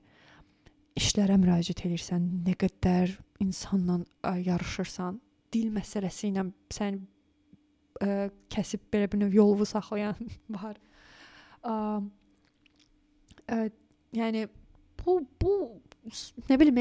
işlərə 1.00 1.40
müraciət 1.42 1.88
edirsən, 1.88 2.26
nə 2.46 2.54
qədər 2.60 3.16
insanla 3.42 3.98
ə, 4.22 4.36
yarışırsan, 4.46 5.18
dil 5.54 5.72
məsələsi 5.74 6.30
ilə 6.30 6.46
sən 6.74 7.00
ə, 8.06 8.28
kəsib 8.54 8.86
belə 8.94 9.10
bir 9.10 9.24
növ 9.24 9.34
yoluvu 9.40 9.66
saxlayan 9.66 10.20
var. 10.60 10.78
Ə, 11.66 11.74
ə, 13.50 13.60
yəni 14.14 14.46
bu 15.02 15.18
bu 15.42 15.56
nə 16.50 16.58
bilim, 16.60 16.80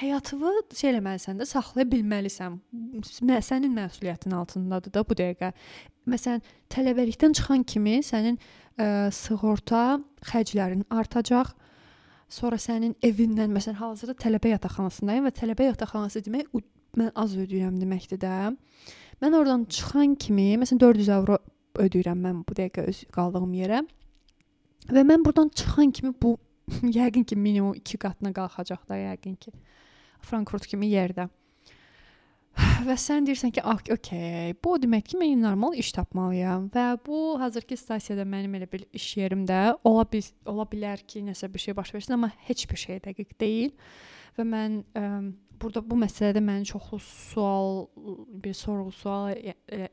həyatını 0.00 0.52
şey 0.76 0.92
eləməlisən 0.92 1.40
də, 1.40 1.46
saxlaya 1.48 1.88
bilməlisən. 1.88 2.58
Sənin 3.44 3.72
məsuliyyətin 3.76 4.34
altındadır 4.36 4.94
da 4.94 5.04
bu 5.08 5.16
dəqiqə. 5.18 5.52
Məsələn, 6.08 6.42
tələbəlikdən 6.72 7.36
çıxan 7.38 7.64
kimi 7.68 7.98
sənin 8.04 8.36
ə, 8.36 9.08
sığorta 9.14 9.98
xərclərin 10.30 10.84
artacaq. 10.92 11.54
Sonra 12.28 12.58
sənin 12.60 12.92
evindən, 13.04 13.52
məsələn, 13.54 13.78
hazırda 13.80 14.16
tələbə 14.20 14.52
yataqxanasındayım 14.56 15.28
və 15.28 15.32
tələbə 15.36 15.70
yataqxanası 15.70 16.24
demək 16.26 16.50
mən 16.98 17.12
az 17.16 17.36
ödəyirəm 17.38 17.78
deməkdir 17.80 18.20
də. 18.20 18.34
Mən 19.22 19.36
oradan 19.36 19.64
çıxan 19.64 20.14
kimi, 20.20 20.50
məsələn 20.60 20.82
400 20.82 21.08
avro 21.16 21.38
ödəyirəm 21.80 22.20
mən 22.20 22.42
bu 22.44 22.56
dəqiqə 22.58 22.84
öz 22.90 23.00
qaldığım 23.14 23.54
yerə. 23.56 23.80
Və 24.92 25.04
mən 25.08 25.24
burdan 25.24 25.48
çıxan 25.56 25.90
kimi 25.92 26.12
bu 26.22 26.36
yəqin 27.00 27.24
ki, 27.24 27.36
minimum 27.36 27.74
2 27.74 27.98
qatına 28.04 28.32
qalxacaq 28.36 28.88
da 28.88 28.98
yəqin 29.00 29.36
ki. 29.40 29.52
Frankfurt 30.24 30.66
kimi 30.66 30.90
yerdə. 30.90 31.28
Və 32.88 32.96
sən 32.98 33.26
deyirsən 33.26 33.52
ki, 33.54 33.62
"Ah, 33.62 33.80
okey, 33.94 34.54
bu 34.64 34.76
demək 34.82 35.10
ki, 35.12 35.18
mən 35.20 35.42
normal 35.42 35.76
iş 35.78 35.92
tapmalıyam." 35.96 36.68
Və 36.74 36.86
bu 37.06 37.38
hazırki 37.40 37.76
stansiyada 37.76 38.26
mənim 38.26 38.56
elə 38.58 38.70
bir 38.72 38.84
iş 38.92 39.08
yerimdə 39.20 39.78
ola 39.84 40.06
bil 40.12 40.24
ola 40.46 40.66
bilər 40.66 41.04
ki, 41.06 41.22
nəsə 41.28 41.52
bir 41.52 41.64
şey 41.66 41.76
baş 41.76 41.94
versin, 41.94 42.16
amma 42.18 42.32
heç 42.48 42.66
bir 42.70 42.76
şey 42.76 43.02
dəqiq 43.06 43.36
deyil. 43.40 43.72
Və 44.38 44.46
mən 44.46 44.82
ə, 44.94 45.04
burada 45.60 45.82
bu 45.82 45.98
məsələdə 45.98 46.42
məni 46.42 46.66
çoxlu 46.70 46.98
sual, 47.02 47.86
bir 48.42 48.54
sorğu 48.54 48.90
sual 48.94 49.32
elə, 49.34 49.88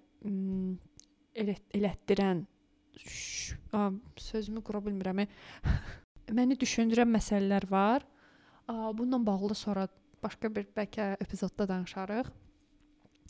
elə, 1.35 1.55
elətdirən 1.73 2.45
sözümü 4.17 4.61
qura 4.63 4.81
bilmirəm. 4.85 5.25
məni 6.31 6.57
düşündürən 6.59 7.09
məsələlər 7.17 7.69
var. 7.71 8.05
Bununla 8.67 9.19
bağlı 9.25 9.55
sonra 9.55 9.87
başqa 10.23 10.49
bir 10.55 10.67
bəlkə 10.77 11.15
epizodda 11.21 11.67
danışarıq. 11.69 12.31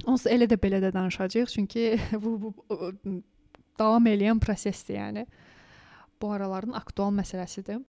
Onsuz 0.06 0.28
elə 0.32 0.48
də 0.52 0.58
belə 0.60 0.82
də 0.84 0.92
danışacağıq, 0.94 1.52
çünki 1.52 2.00
bu, 2.24 2.36
bu, 2.42 2.54
bu 2.70 3.22
davam 3.80 4.08
edən 4.12 4.40
prosesdir, 4.40 5.00
yəni. 5.00 5.26
Bu 6.22 6.32
araların 6.32 6.76
aktual 6.78 7.12
məsələsidir. 7.16 7.82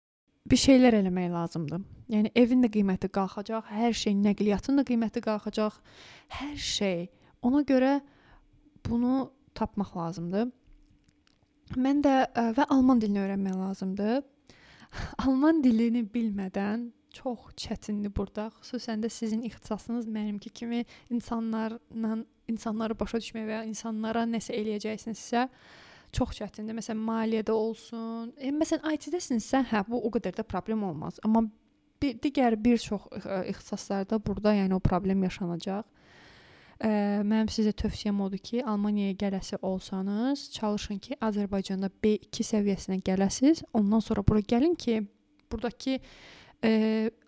Bir 0.45 0.61
şeylər 0.61 0.99
eləmək 0.99 1.31
lazımdır. 1.33 1.81
Yəni 2.13 2.31
evin 2.37 2.61
də 2.61 2.69
qiyməti 2.73 3.09
qalxacaq, 3.13 3.65
hər 3.73 3.95
şey, 3.97 4.13
nəqliyyatın 4.21 4.77
da 4.77 4.83
qiyməti 4.85 5.23
qalxacaq, 5.25 5.79
hər 6.37 6.57
şey. 6.61 7.07
Ona 7.45 7.63
görə 7.65 7.95
bunu 8.85 9.31
tapmaq 9.57 9.95
lazımdır. 9.97 10.51
Mən 11.81 12.03
də 12.05 12.13
və 12.57 12.67
alman 12.69 13.01
dilini 13.01 13.23
öyrənmək 13.23 13.57
lazımdır. 13.57 14.21
Alman 15.25 15.63
dilini 15.63 16.03
bilmədən 16.13 16.89
çox 17.15 17.49
çətindir 17.59 18.11
burada. 18.15 18.49
Xüsusən 18.61 19.03
də 19.03 19.09
sizin 19.09 19.41
ixtisasınız 19.47 20.07
mənimki 20.07 20.49
kimi 20.49 20.85
insanlarla 21.09 22.17
insanları 22.51 22.97
başa 22.99 23.19
düşmək 23.23 23.47
və 23.47 23.59
ya 23.59 23.63
insanlara 23.65 24.25
nəsə 24.29 24.53
eləyəcəksinizsə 24.53 25.47
çox 26.15 26.35
çətindir. 26.39 26.77
Məsələn, 26.77 27.01
maliyyədə 27.07 27.55
olsun. 27.55 28.31
E, 28.37 28.51
məsələn, 28.55 28.85
IT-dəsinizsə, 28.95 29.63
hə, 29.71 29.83
bu 29.89 29.99
o 30.05 30.11
qədər 30.13 30.37
də 30.37 30.45
problem 30.47 30.83
olmaz. 30.87 31.19
Amma 31.25 31.45
bir 32.01 32.19
digər 32.21 32.57
bir 32.61 32.77
çox 32.81 33.07
ixtisaslarda 33.49 34.19
burada 34.25 34.53
yəni 34.55 34.77
o 34.77 34.79
problem 34.79 35.23
yaşanacaq. 35.23 35.83
Ə, 36.75 37.23
mənim 37.23 37.47
sizə 37.47 37.71
tövsiyəm 37.71 38.17
odur 38.25 38.41
ki, 38.43 38.59
Almaniyaya 38.67 39.15
gələsi 39.19 39.59
olsanız, 39.63 40.49
çalışın 40.51 40.97
ki, 40.99 41.17
Azərbaycanda 41.23 41.87
B2 42.03 42.43
səviyyəsinə 42.43 42.99
gələsiz. 43.05 43.63
Ondan 43.73 44.03
sonra 44.03 44.25
bura 44.27 44.41
gəlin 44.43 44.75
ki, 44.75 44.97
burdakı 45.51 45.95
ə, 45.95 46.71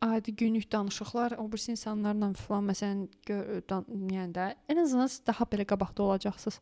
adi 0.03 0.35
günlük 0.35 0.71
danışıqlar 0.71 1.37
o 1.39 1.45
birisi 1.51 1.71
insanlarla 1.71 2.33
falan 2.41 2.67
məsələn 2.73 3.05
yəni 3.29 4.33
də 4.35 4.49
ən 4.67 4.81
azından 4.83 5.15
daha 5.27 5.47
belə 5.47 5.67
qabaqda 5.69 6.03
olacaqsınız. 6.03 6.59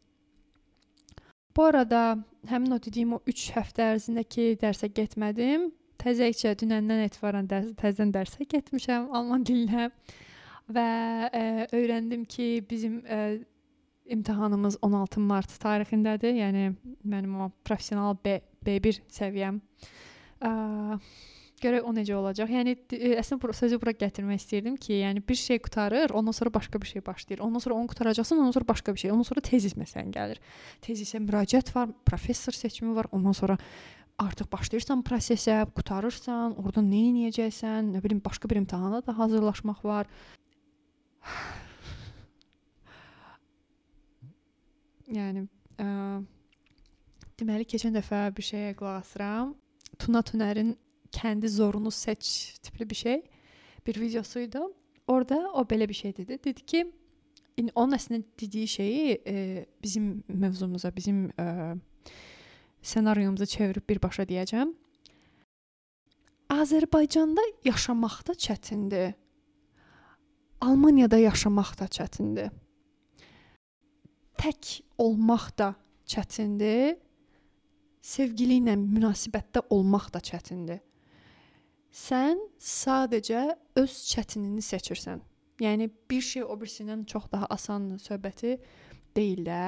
Bu 1.56 1.63
arada 1.63 2.17
həmin 2.50 2.76
o 2.76 2.80
dediyim 2.84 3.17
o 3.17 3.21
3 3.26 3.48
həftə 3.56 3.89
ərzində 3.95 4.26
ki, 4.28 4.60
dərsə 4.62 4.91
getmədim. 4.93 5.71
Təzəcə 6.06 6.52
dünəndən 6.60 7.06
etibarən 7.08 7.48
dərs, 7.50 7.74
təzədən 7.80 8.12
dərsə 8.13 8.45
getmişəm 8.52 9.08
alman 9.15 9.45
dilinə 9.48 9.89
və 10.71 10.88
ə, 11.28 11.30
e, 11.32 11.67
öyrəndim 11.78 12.25
ki, 12.30 12.65
bizim 12.69 13.01
ə, 13.04 13.19
e, 13.36 13.43
imtahanımız 14.15 14.80
16 14.86 15.21
mart 15.21 15.54
tarixindədir. 15.62 16.36
Yəni 16.39 16.73
mənim 17.06 17.39
o 17.45 17.51
professional 17.65 18.17
B 18.23 18.39
B1 18.65 19.01
səviyyəm. 19.13 19.60
Ə, 20.45 20.51
görək 21.62 21.88
o 21.88 21.93
necə 21.95 22.15
olacaq. 22.17 22.51
Yəni 22.51 22.75
e, 22.97 23.15
əslində 23.19 23.41
bu 23.41 23.56
sözü 23.56 23.80
bura 23.82 23.95
gətirmək 23.97 24.41
istirdim 24.41 24.78
ki, 24.82 24.99
yəni 25.01 25.23
bir 25.28 25.39
şey 25.39 25.62
qutarır, 25.65 26.13
ondan 26.17 26.36
sonra 26.36 26.54
başqa 26.54 26.82
bir 26.82 26.93
şey 26.93 27.06
başlayır. 27.06 27.43
Ondan 27.45 27.63
sonra 27.65 27.75
onu 27.75 27.88
qutaracaqsan, 27.93 28.39
ondan 28.39 28.56
sonra 28.58 28.67
başqa 28.67 28.93
bir 28.93 29.06
şey. 29.06 29.12
Ondan 29.12 29.30
sonra 29.30 29.41
tezis 29.41 29.78
məsələn 29.78 30.13
gəlir. 30.13 30.41
Tezisə 30.86 31.21
müraciət 31.21 31.75
var, 31.75 31.93
professor 32.06 32.54
seçimi 32.54 32.95
var. 32.95 33.10
Ondan 33.12 33.38
sonra 33.38 33.58
artıq 34.21 34.47
başlayırsan 34.51 35.01
prosesə, 35.04 35.65
qutarırsan, 35.75 36.56
orada 36.62 36.82
nə 36.82 37.01
edəcəksən, 37.12 37.93
nə 37.95 38.04
bilim 38.04 38.21
başqa 38.23 38.49
bir 38.49 38.62
imtahana 38.62 39.01
da 39.06 39.17
hazırlaşmaq 39.17 39.84
var 39.84 40.08
yəni 45.12 45.46
ə, 45.80 45.88
deməli 47.40 47.68
keçən 47.70 47.96
dəfə 47.96 48.28
bir 48.36 48.46
şeyə 48.50 48.74
qulaq 48.80 49.04
asıram. 49.04 49.56
Tuna 50.00 50.22
Tünərin 50.26 50.76
kəndi 51.16 51.48
zorunu 51.48 51.92
seç 51.92 52.58
tipli 52.64 52.90
bir 52.90 52.96
şey. 52.96 53.24
Bir 53.88 54.02
videosu 54.02 54.40
idi. 54.40 54.60
Orada 55.08 55.52
o 55.54 55.62
belə 55.62 55.90
bir 55.90 55.94
şey 55.94 56.18
dedi. 56.18 56.40
Dedi 56.44 56.66
ki, 56.66 56.86
onun 57.76 57.96
əslində 57.96 58.26
dediyi 58.42 58.68
şeyi 58.68 59.22
e, 59.28 59.66
bizim 59.84 60.24
mövzumuza, 60.28 60.96
bizim 60.96 61.30
e, 61.40 61.76
ssenariomuza 62.82 63.46
çevirib 63.46 63.86
birbaşa 63.90 64.26
deyəcəm. 64.30 64.74
Azərbaycanda 66.50 67.42
yaşamaq 67.66 68.20
da 68.28 68.34
çətindir. 68.34 69.14
Almaniyada 70.62 71.18
yaşamaq 71.18 71.76
da 71.80 71.88
çətindir. 71.91 72.52
Tək 74.39 74.82
olmaq 74.98 75.50
da 75.58 75.74
çətindir. 76.08 76.98
Sevgili 78.06 78.60
ilə 78.62 78.76
münasibətdə 78.78 79.65
olmaq 79.74 80.12
da 80.13 80.22
çətindir. 80.22 80.82
Sən 81.96 82.41
sadəcə 82.60 83.56
öz 83.80 83.94
çətinini 84.12 84.62
seçirsən. 84.62 85.22
Yəni 85.63 85.88
bir 86.10 86.22
şey 86.22 86.44
o 86.44 86.58
birisindən 86.60 87.06
çox 87.08 87.30
daha 87.32 87.48
asan 87.50 87.94
söhbəti 88.04 88.58
deyil 89.15 89.46
də. 89.48 89.62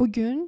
Bu 0.00 0.12
gün 0.12 0.46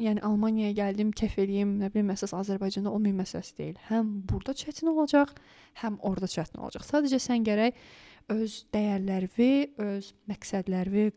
yəni 0.00 0.22
Almaniyaya 0.24 0.74
gəldim, 0.78 1.10
kef 1.16 1.36
eləyim, 1.40 1.76
nə 1.80 1.90
bilim, 1.92 2.10
əsas 2.14 2.32
Azərbaycanda 2.36 2.92
olmayan 2.92 3.20
məsələsi 3.20 3.56
deyil. 3.58 3.78
Həm 3.90 4.12
burada 4.30 4.54
çətin 4.56 4.90
olacaq, 4.92 5.32
həm 5.82 5.98
orada 6.06 6.28
çətin 6.30 6.60
olacaq. 6.62 6.86
Sadəcə 6.88 7.20
sən 7.22 7.44
gərək 7.46 7.78
öz 8.32 8.56
dəyərlərini, 8.74 9.50
öz 9.84 10.12
məqsədlərini 10.30 11.10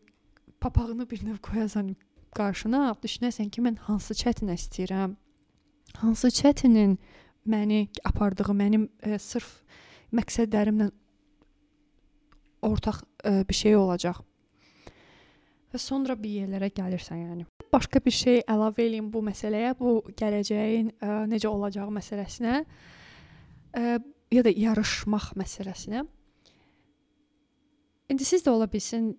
papağını 0.60 1.08
bir 1.10 1.24
növ 1.26 1.40
qoyasan 1.44 1.94
qarşına, 2.34 2.94
düşünəsən 3.02 3.50
ki, 3.54 3.64
mən 3.64 3.78
hansı 3.86 4.16
çətinə 4.18 4.56
istəyirəm. 4.58 5.16
Hansı 6.02 6.32
çətinin 6.34 6.96
məni 7.46 7.86
apardığı, 8.04 8.52
mənim 8.56 8.88
e, 9.04 9.18
sırf 9.18 9.60
məqsədlərimlə 10.14 10.90
ortaq 12.64 13.02
e, 13.24 13.44
bir 13.48 13.54
şey 13.54 13.76
olacaq. 13.76 14.22
Və 15.74 15.80
sonra 15.82 16.14
bir 16.14 16.30
yerlərə 16.38 16.68
gəlirsən, 16.70 17.24
yəni. 17.24 17.44
Başqa 17.74 17.98
bir 18.04 18.14
şey 18.14 18.44
əlavə 18.46 18.84
eləyim 18.84 19.08
bu 19.10 19.24
məsələyə, 19.26 19.72
bu 19.74 19.96
gələcəyin 20.20 20.92
ə, 20.92 20.94
e, 21.02 21.16
necə 21.32 21.50
olacağı 21.50 21.90
məsələsinə 21.96 22.60
ə, 22.60 22.66
e, 23.80 23.96
ya 24.36 24.44
da 24.46 24.52
yarışmaq 24.54 25.32
məsələsinə. 25.40 26.04
İndi 28.14 28.28
siz 28.28 28.46
də 28.46 28.54
ola 28.54 28.70
bilsin 28.70 29.10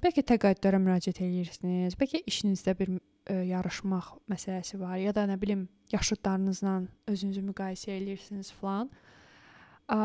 bəlkə 0.00 0.24
təqaüdlərə 0.32 0.80
müraciət 0.80 1.20
edirsiniz, 1.26 1.98
bəlkə 2.00 2.22
işinizdə 2.30 2.78
bir 2.78 2.96
ə, 2.96 3.00
e, 3.28 3.40
yarışmaq 3.50 4.14
məsələsi 4.32 4.80
var 4.80 4.96
ya 5.02 5.12
da 5.12 5.26
nə 5.28 5.36
bilim 5.42 5.68
yaşıdlarınızla 5.92 6.78
özünüzü 7.12 7.44
müqayisə 7.50 7.92
edirsiniz 7.98 8.54
falan. 8.56 8.88
Ə, 9.92 10.00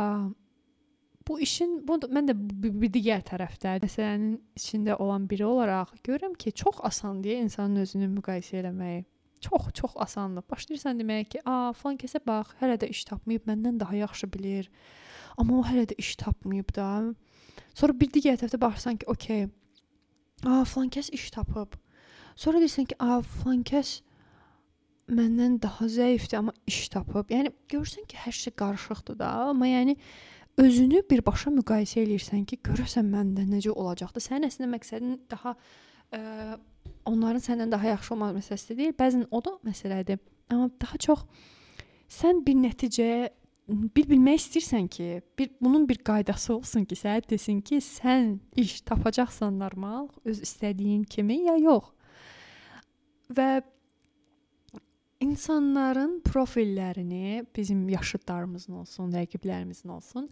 bu 1.28 1.40
işin 1.40 1.80
bu 1.88 1.98
mən 2.18 2.30
də 2.30 2.36
bir 2.36 2.92
digər 2.94 3.24
tərəfdə 3.26 3.80
məsələnin 3.84 4.38
içində 4.60 4.98
olan 5.02 5.28
biri 5.30 5.46
olaraq 5.46 5.96
görürəm 6.06 6.36
ki, 6.38 6.52
çox 6.52 6.80
asandır 6.90 7.42
insanın 7.42 7.84
özünü 7.84 8.10
müqayisə 8.20 8.62
etməyi. 8.62 9.04
Çox, 9.42 9.68
çox 9.74 9.92
asandır. 9.96 10.44
Başlayırsan 10.52 11.00
deməyə 11.00 11.26
ki, 11.26 11.42
"A, 11.46 11.74
falan 11.74 11.98
kəsə 11.98 12.20
bax, 12.28 12.56
hələ 12.62 12.80
də 12.82 12.90
iş 12.90 13.04
tapmayıb, 13.06 13.46
məndən 13.46 13.80
daha 13.80 13.96
yaxşı 13.96 14.34
bilir." 14.34 14.70
Amma 15.38 15.60
o 15.60 15.64
hələ 15.64 15.86
də 15.92 15.96
iş 15.98 16.16
tapmayıb 16.16 16.76
da. 16.76 17.14
Sonra 17.74 18.00
bir 18.00 18.08
digər 18.08 18.40
tərəfdə 18.40 18.62
baxırsan 18.62 18.98
ki, 18.98 19.06
"Okay, 19.08 19.50
A, 20.44 20.64
falan 20.66 20.90
kəs 20.92 21.10
iş 21.16 21.30
tapıb. 21.32 21.78
Sonra 22.36 22.60
deyirsən 22.60 22.90
ki, 22.92 22.98
a, 23.00 23.22
falan 23.24 23.64
kəs 23.66 24.02
məndən 25.08 25.62
daha 25.64 25.88
zəifdir, 25.90 26.38
amma 26.42 26.54
iş 26.68 26.90
tapıb. 26.94 27.32
Yəni 27.32 27.54
görürsən 27.72 28.06
ki, 28.10 28.20
hər 28.26 28.36
şey 28.36 28.54
qarışıqdır 28.60 29.20
da, 29.22 29.30
amma 29.52 29.70
yəni 29.70 29.96
özünü 30.62 31.04
birbaşa 31.10 31.52
müqayisə 31.56 32.04
eləyirsən 32.04 32.46
ki, 32.50 32.60
görəsən 32.66 33.10
məndə 33.12 33.46
necə 33.50 33.74
olacaqdı. 33.74 34.24
Sənin 34.24 34.50
əslində 34.50 34.72
məqsədin 34.72 35.18
daha 35.32 35.56
ə, 36.16 36.58
onların 37.06 37.44
səndən 37.44 37.74
daha 37.74 37.94
yaxşı 37.96 38.14
olmaq 38.16 38.38
məsələsi 38.40 38.78
deyil. 38.78 38.96
Bəzən 38.98 39.28
o 39.32 39.42
da 39.44 39.58
məsələdir. 39.68 40.22
Amma 40.54 40.70
daha 40.82 41.00
çox 41.02 41.26
sən 42.12 42.44
bir 42.46 42.58
nəticəyə 42.62 43.30
bir 43.68 44.06
bilmək 44.06 44.44
istəyirsən 44.44 44.88
ki, 44.94 45.06
bir 45.40 45.50
bunun 45.62 45.88
bir 45.90 45.98
qaydası 46.06 46.54
olsun 46.54 46.86
ki, 46.86 46.98
sənə 47.00 47.24
desin 47.30 47.62
ki, 47.66 47.80
sən 47.82 48.36
iş 48.62 48.82
tapacaqsan 48.86 49.58
normal, 49.60 50.08
öz 50.26 50.42
istədiyin 50.46 51.04
kimi 51.10 51.42
ya 51.48 51.56
yox. 51.58 51.90
Və 53.34 53.64
insanların 55.26 56.20
profillərini 56.26 57.46
bizim 57.56 57.88
yaşıdlarımızın 57.90 58.82
olsun, 58.82 59.12
rəqiblərimizin 59.16 59.92
olsun, 59.92 60.30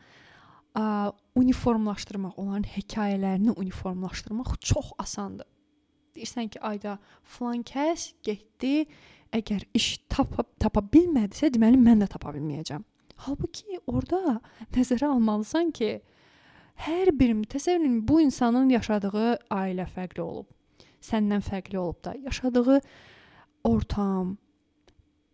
ə, 0.77 1.11
uniformlaşdırmaq, 1.39 2.37
onların 2.37 2.69
hekayələrini 2.75 3.55
uniformlaşdırmaq 3.57 4.55
çox 4.61 4.93
asandır. 4.97 5.49
Deyirsən 6.13 6.49
ki, 6.53 6.61
ayda 6.61 6.97
falan 7.23 7.63
kəs 7.65 8.11
getdi, 8.23 8.85
əgər 9.33 9.65
iş 9.73 9.97
tapa 10.13 10.45
tapa 10.61 10.83
bilmədisə, 10.93 11.49
deməli 11.53 11.79
mən 11.81 12.03
də 12.03 12.09
tapa 12.13 12.33
bilməyəcəm. 12.35 12.83
Halbuki 13.25 13.79
orada 13.87 14.39
nəzərə 14.75 15.09
almalısan 15.09 15.71
ki, 15.73 15.95
hər 16.85 17.13
bir 17.17 17.33
təsəvvür 17.49 18.01
bu 18.07 18.19
insanın 18.21 18.69
yaşadığı 18.73 19.29
ailə 19.53 19.87
fərqli 19.89 20.21
olub. 20.21 20.47
Səndən 21.03 21.43
fərqli 21.43 21.77
olub 21.77 21.99
da. 22.05 22.13
Yaşadığı 22.25 22.79
ortam, 23.63 24.37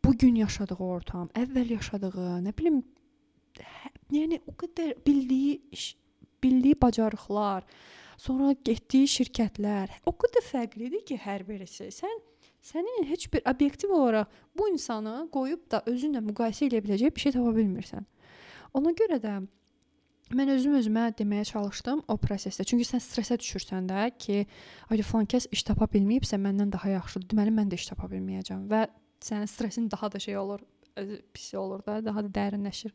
bu 0.10 0.18
gün 0.18 0.36
yaşadığı 0.42 0.76
ortam, 0.82 1.28
əvvəl 1.38 1.76
yaşadığı, 1.76 2.28
nə 2.42 2.54
bilim, 2.58 2.80
hə, 3.62 3.90
yəni 4.10 4.40
o 4.50 4.56
qədər 4.58 4.96
bildiyi 5.06 5.60
iş, 5.72 5.84
bildiyi 6.42 6.78
bacarıqlar, 6.82 7.68
sonra 8.18 8.56
getdiyi 8.66 9.06
şirkətlər 9.14 9.92
o 10.10 10.14
qədər 10.18 10.48
fərqlidir 10.48 11.04
ki, 11.06 11.20
hər 11.22 11.44
birisi. 11.46 11.92
Sən 11.94 12.16
sənin 12.66 13.06
heç 13.06 13.28
bir 13.34 13.46
obyektiv 13.52 13.94
olaraq 13.94 14.32
bu 14.58 14.72
insanı 14.72 15.28
qoyub 15.36 15.68
da 15.70 15.84
özünlə 15.86 16.24
müqayisə 16.26 16.66
edə 16.72 16.82
biləcək 16.88 17.14
bir 17.14 17.26
şey 17.26 17.36
tapa 17.36 17.54
bilmirsən. 17.60 18.08
Ona 18.80 18.96
görə 18.98 19.20
də 19.22 19.36
mən 20.40 20.54
özüm 20.56 20.80
özümə 20.80 21.04
deməyə 21.22 21.46
çalışdım 21.52 22.02
o 22.08 22.16
prosesdə. 22.18 22.66
Çünki 22.66 22.88
sən 22.90 23.06
stressə 23.06 23.38
düşürsən 23.38 23.86
də 23.94 24.10
ki, 24.18 24.42
ay 24.90 25.06
falan 25.06 25.30
kəs 25.30 25.52
iş 25.54 25.68
tapa 25.70 25.86
bilməyibsə 25.94 26.42
məndən 26.42 26.74
daha 26.74 26.96
yaxşıdır. 26.96 27.30
Deməli 27.36 27.54
mən 27.62 27.70
də 27.70 27.78
iş 27.78 27.92
tapa 27.94 28.10
bilməyəcəm 28.10 28.66
və 28.74 28.88
sənin 29.24 29.50
stressin 29.50 29.90
daha 29.92 30.12
da 30.12 30.20
şey 30.20 30.38
olur, 30.38 30.62
pis 31.34 31.54
olur 31.54 31.84
da, 31.86 32.00
daha 32.06 32.24
da 32.24 32.32
dərinləşir. 32.40 32.94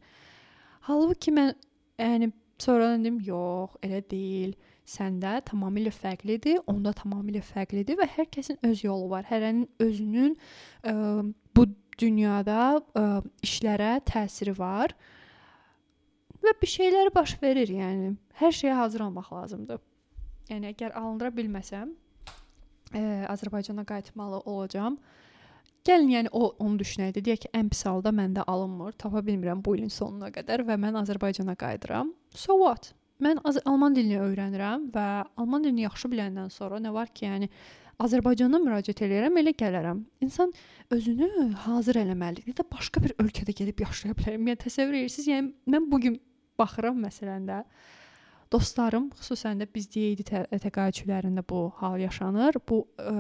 Halbuki 0.88 1.32
mən 1.32 1.54
yəni 1.98 2.30
sonradan 2.60 3.04
dedim, 3.04 3.20
yox, 3.24 3.78
elə 3.82 4.02
deyil 4.10 4.54
səndə 4.84 5.38
tamamilə 5.48 5.92
fərqlidir, 5.94 6.60
onda 6.68 6.92
tamamilə 6.96 7.40
fərqlidir 7.44 7.96
və 7.98 8.08
hər 8.16 8.28
kəsin 8.32 8.60
öz 8.68 8.84
yolu 8.84 9.08
var. 9.14 9.24
Hərənin 9.30 9.66
özünün 9.80 10.36
ə, 10.84 10.94
bu 11.56 11.66
dünyada 12.00 12.76
ə, 12.76 13.04
işlərə 13.46 13.96
təsiri 14.08 14.54
var. 14.58 14.94
Və 16.44 16.52
bir 16.60 16.68
şeylər 16.68 17.08
baş 17.14 17.38
verir, 17.40 17.70
yəni 17.72 18.12
hər 18.42 18.52
şeyə 18.52 18.76
hazır 18.76 19.06
olmaq 19.06 19.30
lazımdır. 19.32 19.80
Yəni 20.50 20.74
əgər 20.74 20.92
alındıra 21.00 21.32
bilməsəm, 21.32 21.94
ə, 22.92 23.04
Azərbaycana 23.32 23.86
qayıtmalı 23.88 24.42
olacağam. 24.44 24.98
Gəlin, 25.84 26.10
yəni 26.14 26.30
o 26.32 26.46
onu 26.64 26.78
düşünəydi. 26.80 27.20
Deyək 27.24 27.42
ki, 27.44 27.48
ən 27.58 27.68
pis 27.68 27.82
halda 27.84 28.08
məndə 28.16 28.46
alınmır, 28.48 28.94
tapa 29.00 29.20
bilmirəm 29.26 29.60
bu 29.64 29.74
ilin 29.76 29.90
sonuna 29.92 30.30
qədər 30.32 30.62
və 30.64 30.78
mən 30.80 30.96
Azərbaycana 31.02 31.56
qayıdıram. 31.60 32.12
So 32.32 32.56
what? 32.62 32.94
Mən 33.20 33.42
alman 33.44 33.94
dilini 33.94 34.16
öyrənirəm 34.24 34.88
və 34.94 35.08
alman 35.36 35.66
dilini 35.66 35.84
yaxşı 35.84 36.08
biləndən 36.12 36.48
sonra 36.50 36.80
nə 36.80 36.92
var 36.94 37.12
ki, 37.12 37.26
yəni 37.26 37.50
Azərbaycana 38.00 38.58
müraciət 38.64 39.04
eləyirəm, 39.06 39.36
elə 39.42 39.52
gələrəm. 39.60 40.00
İnsan 40.24 40.54
özünü 40.94 41.50
hazır 41.66 42.00
eləməlidir. 42.00 42.48
Ya 42.48 42.56
da 42.62 42.66
başqa 42.72 43.04
bir 43.04 43.14
ölkədə 43.22 43.54
gedib 43.60 43.84
yaşaya 43.84 44.16
bilərəm. 44.16 44.48
Yəni 44.50 44.62
təsəvvür 44.64 44.98
edirsiniz? 45.02 45.28
Yəni 45.30 45.76
mən 45.76 45.90
bu 45.92 46.00
gün 46.02 46.16
baxıram 46.58 46.96
məsələn 47.04 47.46
də 47.50 47.60
dostlarım, 48.52 49.10
xüsusən 49.20 49.60
də 49.60 49.68
biz 49.74 49.86
deyildi 49.92 50.26
təqaüdçülərində 50.64 51.44
bu 51.48 51.68
hal 51.78 52.00
yaşanır. 52.02 52.58
Bu 52.68 52.82
ə, 52.98 53.14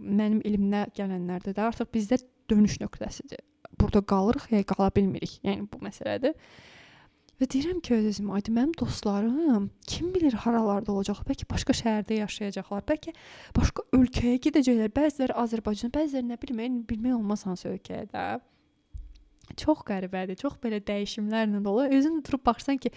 mənim 0.00 0.40
elmimə 0.44 0.86
gələnlərdə 0.96 1.54
də 1.56 1.64
artıq 1.68 1.92
bizdə 1.94 2.20
dönüş 2.50 2.80
nöqtəsidir. 2.82 3.40
Burada 3.80 4.02
qalırıq, 4.12 4.50
ya 4.52 4.66
qala 4.66 4.90
bilmirik. 4.96 5.38
Yəni 5.46 5.68
bu 5.70 5.80
məsələdir. 5.84 6.34
Və 7.40 7.46
deyirəm 7.48 7.78
ki, 7.80 7.94
öz-özümə, 7.96 8.34
aydı 8.36 8.52
mənim 8.52 8.74
dostlarım 8.76 9.70
kim 9.88 10.10
bilir 10.12 10.34
haralarda 10.42 10.92
olacaq? 10.92 11.22
Bəlkə 11.24 11.46
başqa 11.48 11.72
şəhərdə 11.78 12.18
yaşayacaqlar, 12.18 12.84
bəlkə 12.90 13.14
başqa 13.56 13.86
ölkəyə 13.96 14.42
gedəcəklər. 14.44 14.92
Bəziləri 14.92 15.36
Azərbaycan, 15.40 15.94
bəziləri 15.94 16.28
nə 16.28 16.36
bilim, 16.42 16.82
bilmək 16.90 17.16
olmaz 17.16 17.46
hansı 17.48 17.70
ölkəyə 17.72 18.10
də. 18.12 18.26
Çox 19.56 19.82
qəribədir. 19.88 20.36
Çox 20.38 20.54
belə 20.62 20.78
dəyişimlərlə 20.86 21.62
dolu. 21.64 21.86
Özün 21.96 22.20
durub 22.26 22.42
baxırsan 22.46 22.78
ki, 22.82 22.92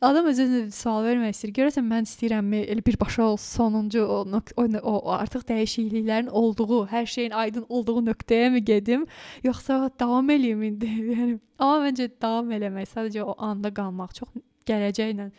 adam 0.00 0.28
özünə 0.30 0.62
sual 0.74 1.04
vermək 1.06 1.36
istəyir. 1.36 1.52
Görəsən 1.58 1.86
mən 1.88 2.08
istəyirəmmi 2.08 2.62
elə 2.74 2.84
birbaşa 2.86 3.26
ol 3.26 3.36
sonuncu 3.42 4.04
o, 4.04 4.18
o, 4.56 4.66
o 4.88 5.12
artıq 5.16 5.44
dəyişikliklərin 5.50 6.30
olduğu, 6.30 6.80
hər 6.92 7.06
şeyin 7.06 7.36
aydın 7.44 7.66
olduğu 7.68 8.02
nöqtəyə 8.10 8.50
mi 8.54 8.64
gedim, 8.64 9.06
yoxsa 9.44 9.90
davam 10.00 10.30
eləyim 10.30 10.64
indi? 10.72 10.90
Yəni 11.12 11.38
amma 11.58 11.86
məncə 11.86 12.10
davam 12.22 12.52
eləmək, 12.58 12.90
sadəcə 12.94 13.24
o 13.28 13.36
anda 13.50 13.72
qalmaq, 13.74 14.16
çox 14.18 14.34
gələcəklə 14.68 15.30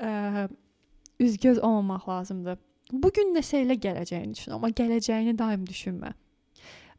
ə, 0.00 0.48
üzgöz 1.20 1.58
olmamaq 1.58 2.08
lazımdır. 2.08 2.58
Bu 2.92 3.10
gün 3.14 3.32
nəsə 3.36 3.62
elə 3.64 3.78
gələcəyini 3.80 4.36
düşün, 4.36 4.58
amma 4.58 4.68
gələcəyini 4.70 5.38
daim 5.38 5.64
düşünmə. 5.66 6.12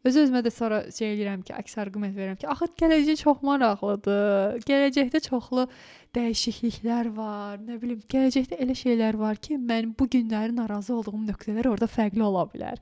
Öz-özümə 0.05 0.43
də 0.45 0.51
sonra 0.53 0.83
şey 0.93 1.15
eləyirəm 1.15 1.41
ki, 1.47 1.53
əks 1.57 1.79
arqument 1.81 2.13
verirəm 2.13 2.37
ki, 2.37 2.45
axı 2.51 2.67
gələcək 2.77 3.23
çox 3.23 3.39
maraqlıdır. 3.47 4.59
Gələcəkdə 4.67 5.21
çoxlu 5.25 5.65
dəyişikliklər 6.13 7.09
var. 7.15 7.57
Nə 7.65 7.79
bilim, 7.81 8.03
gələcəkdə 8.13 8.59
elə 8.61 8.77
şeylər 8.77 9.17
var 9.17 9.41
ki, 9.41 9.57
mənim 9.57 9.95
bu 9.97 10.05
günləri 10.13 10.53
narazı 10.53 10.93
olduğum 10.93 11.25
nöqtələr 11.25 11.71
orada 11.71 11.89
fərqli 11.89 12.21
ola 12.21 12.45
bilər. 12.53 12.81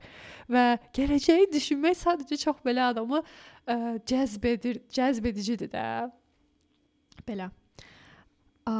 Və 0.52 0.66
gələcəyi 1.00 1.48
düşünmək 1.54 1.96
sadəcə 2.04 2.40
çox 2.44 2.60
belə 2.66 2.90
adamı 2.92 3.22
ə, 3.24 3.96
cəzb 4.04 4.48
edir, 4.52 4.82
cəzb 4.92 5.32
edicidir 5.32 5.72
də. 5.72 5.84
Belə. 7.24 7.48
Ə, 8.68 8.74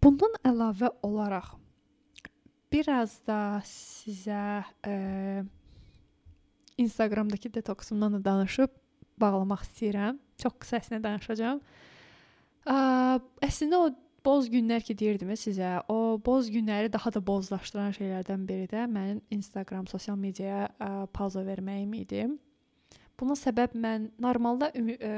bundan 0.00 0.40
əlavə 0.48 0.94
olaraq 1.04 1.58
biraz 2.72 3.18
da 3.28 3.60
sizə 3.68 4.62
ə, 4.80 5.44
Instagramdakı 6.82 7.52
detoksumdan 7.54 8.18
da 8.18 8.24
danışıb 8.24 8.70
bağlamaq 9.20 9.64
istəyirəm. 9.66 10.20
Çox 10.42 10.54
qısa 10.62 10.80
əslində 10.80 11.02
danışacağam. 11.08 11.60
Ə, 12.66 12.76
əslində 13.46 13.80
o 13.82 13.90
boz 14.24 14.48
günlər 14.50 14.84
ki 14.86 14.94
deyirdim 14.98 15.32
sizə, 15.38 15.80
o 15.90 16.18
boz 16.24 16.50
günləri 16.52 16.92
daha 16.92 17.12
da 17.14 17.22
bozlaşdıran 17.26 17.94
şeylərdən 17.96 18.46
biri 18.48 18.68
də 18.70 18.86
mənim 18.90 19.20
Instagram 19.34 19.88
sosial 19.90 20.18
mediaya 20.18 20.68
ə, 20.78 20.90
pauza 21.12 21.42
verməyim 21.46 21.94
idi. 21.98 22.26
Buna 23.18 23.36
səbəb 23.38 23.74
mən 23.78 24.10
normalda 24.22 24.70
ə, 24.74 25.14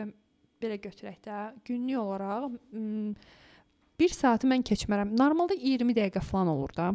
belə 0.63 0.81
götürək 0.81 1.21
də 1.27 1.47
günlük 1.69 2.01
olaraq 2.01 2.53
ə, 2.53 2.85
1 4.01 4.15
saatı 4.15 4.49
mən 4.51 4.65
keçmərəm. 4.67 5.13
Normalda 5.19 5.55
20 5.55 5.95
dəqiqə 5.95 6.23
falan 6.25 6.51
olur 6.57 6.73
da. 6.75 6.91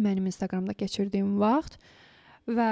Mənim 0.00 0.30
Instagramda 0.30 0.72
keçirdiyim 0.78 1.34
vaxt 1.40 1.76
və 2.48 2.70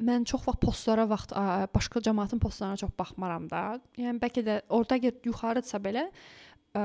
mən 0.00 0.24
çox 0.28 0.46
vaxt 0.46 0.62
postlara 0.62 1.04
vaxt 1.08 1.34
başqa 1.74 2.00
cəmaatın 2.06 2.40
postlarına 2.42 2.80
çox 2.80 2.94
baxmaram 2.98 3.48
da. 3.50 3.80
Yəni 3.98 4.20
bəlkə 4.22 4.44
də 4.46 4.60
orada 4.68 4.98
yuxarıdsa 5.00 5.82
belə 5.84 6.08
ə, 6.74 6.84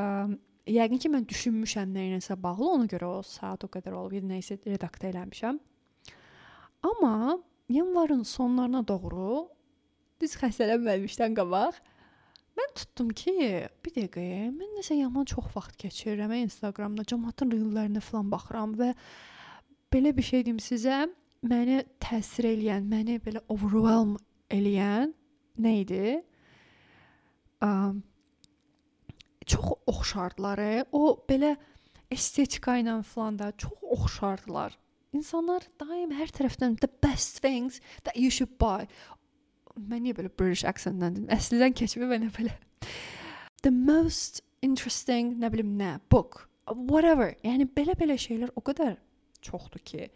Yəqin 0.65 0.97
ki, 0.97 1.09
mən 1.13 1.25
düşünmüşəm 1.29 1.91
nə 1.93 2.07
ilə 2.09 2.35
bağlı, 2.41 2.69
ona 2.73 2.87
görə 2.89 3.05
o 3.05 3.17
saat 3.21 3.63
o 3.63 3.69
qədər 3.69 3.93
olub, 3.93 4.15
nə 4.25 4.39
isə 4.41 4.57
redaktə 4.65 5.11
eləmişəm. 5.11 5.59
Amma 6.89 7.37
yanvarın 7.69 8.23
sonlarına 8.25 8.81
doğru 8.87 9.43
düz 10.21 10.33
xəstələnməmişdən 10.41 11.37
qabaq 11.37 11.77
mən 12.57 12.73
tutdum 12.79 13.11
ki, 13.13 13.35
bir 13.85 13.93
dəqiqə, 13.93 14.25
mən 14.55 14.73
nəsə 14.79 14.97
yaman 14.97 15.27
çox 15.29 15.51
vaxt 15.53 15.77
keçirirəm 15.81 16.33
Instagramda, 16.39 17.05
cəmaatın 17.13 17.53
reellərinə 17.53 18.01
falan 18.01 18.31
baxıram 18.31 18.73
və 18.79 18.93
belə 19.93 20.15
bir 20.17 20.25
şey 20.25 20.45
deyim 20.47 20.61
sizə, 20.63 21.03
məni 21.43 21.81
təsir 22.03 22.47
eləyən, 22.51 22.87
məni 22.89 23.19
belə 23.23 23.41
overwhelm 23.51 24.15
eləyən 24.53 25.13
nə 25.61 25.73
idi? 25.81 26.15
Um, 27.63 28.03
çox 29.45 29.75
oxşardılar. 29.87 30.59
E. 30.59 30.85
O 30.91 31.15
belə 31.29 31.55
estetika 32.11 32.77
ilə 32.79 33.01
falan 33.03 33.39
da 33.39 33.51
çox 33.57 33.73
oxşardılar. 33.81 34.77
İnsanlar 35.15 35.63
daim 35.79 36.11
hər 36.11 36.31
tərəfdən 36.35 36.79
the 36.81 36.89
best 37.03 37.39
things 37.41 37.79
that 38.03 38.17
you 38.17 38.29
should 38.29 38.57
buy. 38.59 38.87
Mən 39.75 40.05
niyə 40.05 40.17
belə 40.17 40.31
British 40.31 40.65
accent-lə 40.67 41.11
dedim? 41.11 41.29
Əslində 41.31 41.71
keçmə 41.75 42.09
mənə 42.09 42.31
belə. 42.35 42.55
The 43.63 43.71
most 43.71 44.41
interesting, 44.61 45.35
nə 45.39 45.49
bilim 45.51 45.75
nə, 45.79 45.97
book, 46.09 46.47
whatever. 46.67 47.33
Yəni 47.43 47.67
belə-belə 47.75 48.17
şeylər 48.19 48.51
o 48.55 48.63
qədər 48.65 48.97
çoxdur 49.41 49.81
ki, 49.85 50.09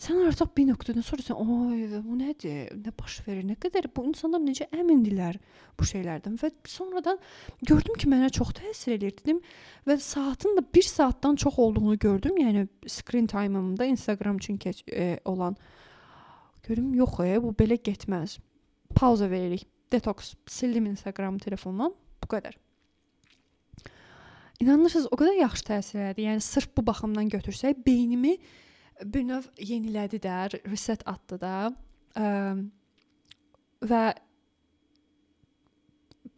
sən 0.00 0.20
artıq 0.26 0.52
bir 0.56 0.68
nöqtədən 0.70 1.04
sonra 1.04 1.22
sən, 1.22 1.40
"Ay, 1.40 2.02
bu 2.04 2.16
nədir? 2.18 2.70
Nə 2.84 2.92
baş 3.00 3.20
verir? 3.26 3.44
Nə 3.44 3.56
qədər 3.56 3.88
bu 3.94 4.04
insanlar 4.08 4.40
necə 4.40 4.68
əmindilər 4.70 5.38
bu 5.78 5.84
şeylərdən?" 5.84 6.36
Və 6.42 6.50
sonradan 6.66 7.18
gördüm 7.62 7.94
ki, 7.98 8.06
mənə 8.06 8.30
çox 8.30 8.52
təsir 8.60 8.94
edir 8.94 9.12
dedim 9.18 9.40
və 9.86 9.98
saatın 9.98 10.56
da 10.56 10.62
1 10.74 10.82
saatdan 10.82 11.36
çox 11.36 11.58
olduğunu 11.58 11.98
gördüm. 11.98 12.36
Yəni 12.38 12.68
screen 12.86 13.26
time-ımda 13.26 13.84
Instagram 13.84 14.36
üçün 14.36 14.56
keç 14.56 14.84
e, 14.92 15.20
olan 15.24 15.56
görüm 16.62 16.94
yox, 16.94 17.20
e, 17.20 17.42
bu 17.42 17.52
belə 17.52 17.76
getməz. 17.76 18.38
Pauza 18.94 19.30
veririk. 19.30 19.66
Detoks 19.92 20.34
sildim 20.46 20.86
Instagram 20.86 21.38
telefondan. 21.38 21.94
Bu 22.22 22.36
qədər. 22.36 22.69
İnanırsınız, 24.60 25.06
o 25.08 25.16
qədər 25.16 25.38
yaxşı 25.40 25.64
təsir 25.64 26.00
elədi. 26.04 26.24
Yəni 26.26 26.42
sırf 26.44 26.74
bu 26.76 26.84
baxımdan 26.84 27.30
götürsək, 27.32 27.78
beynimi 27.86 28.34
bir 29.04 29.22
növ 29.24 29.46
yenilədi 29.56 30.18
də, 30.20 30.34
reset 30.68 31.00
atdı 31.08 31.38
da. 31.40 31.52
Ə, 32.20 32.26
və 33.88 34.00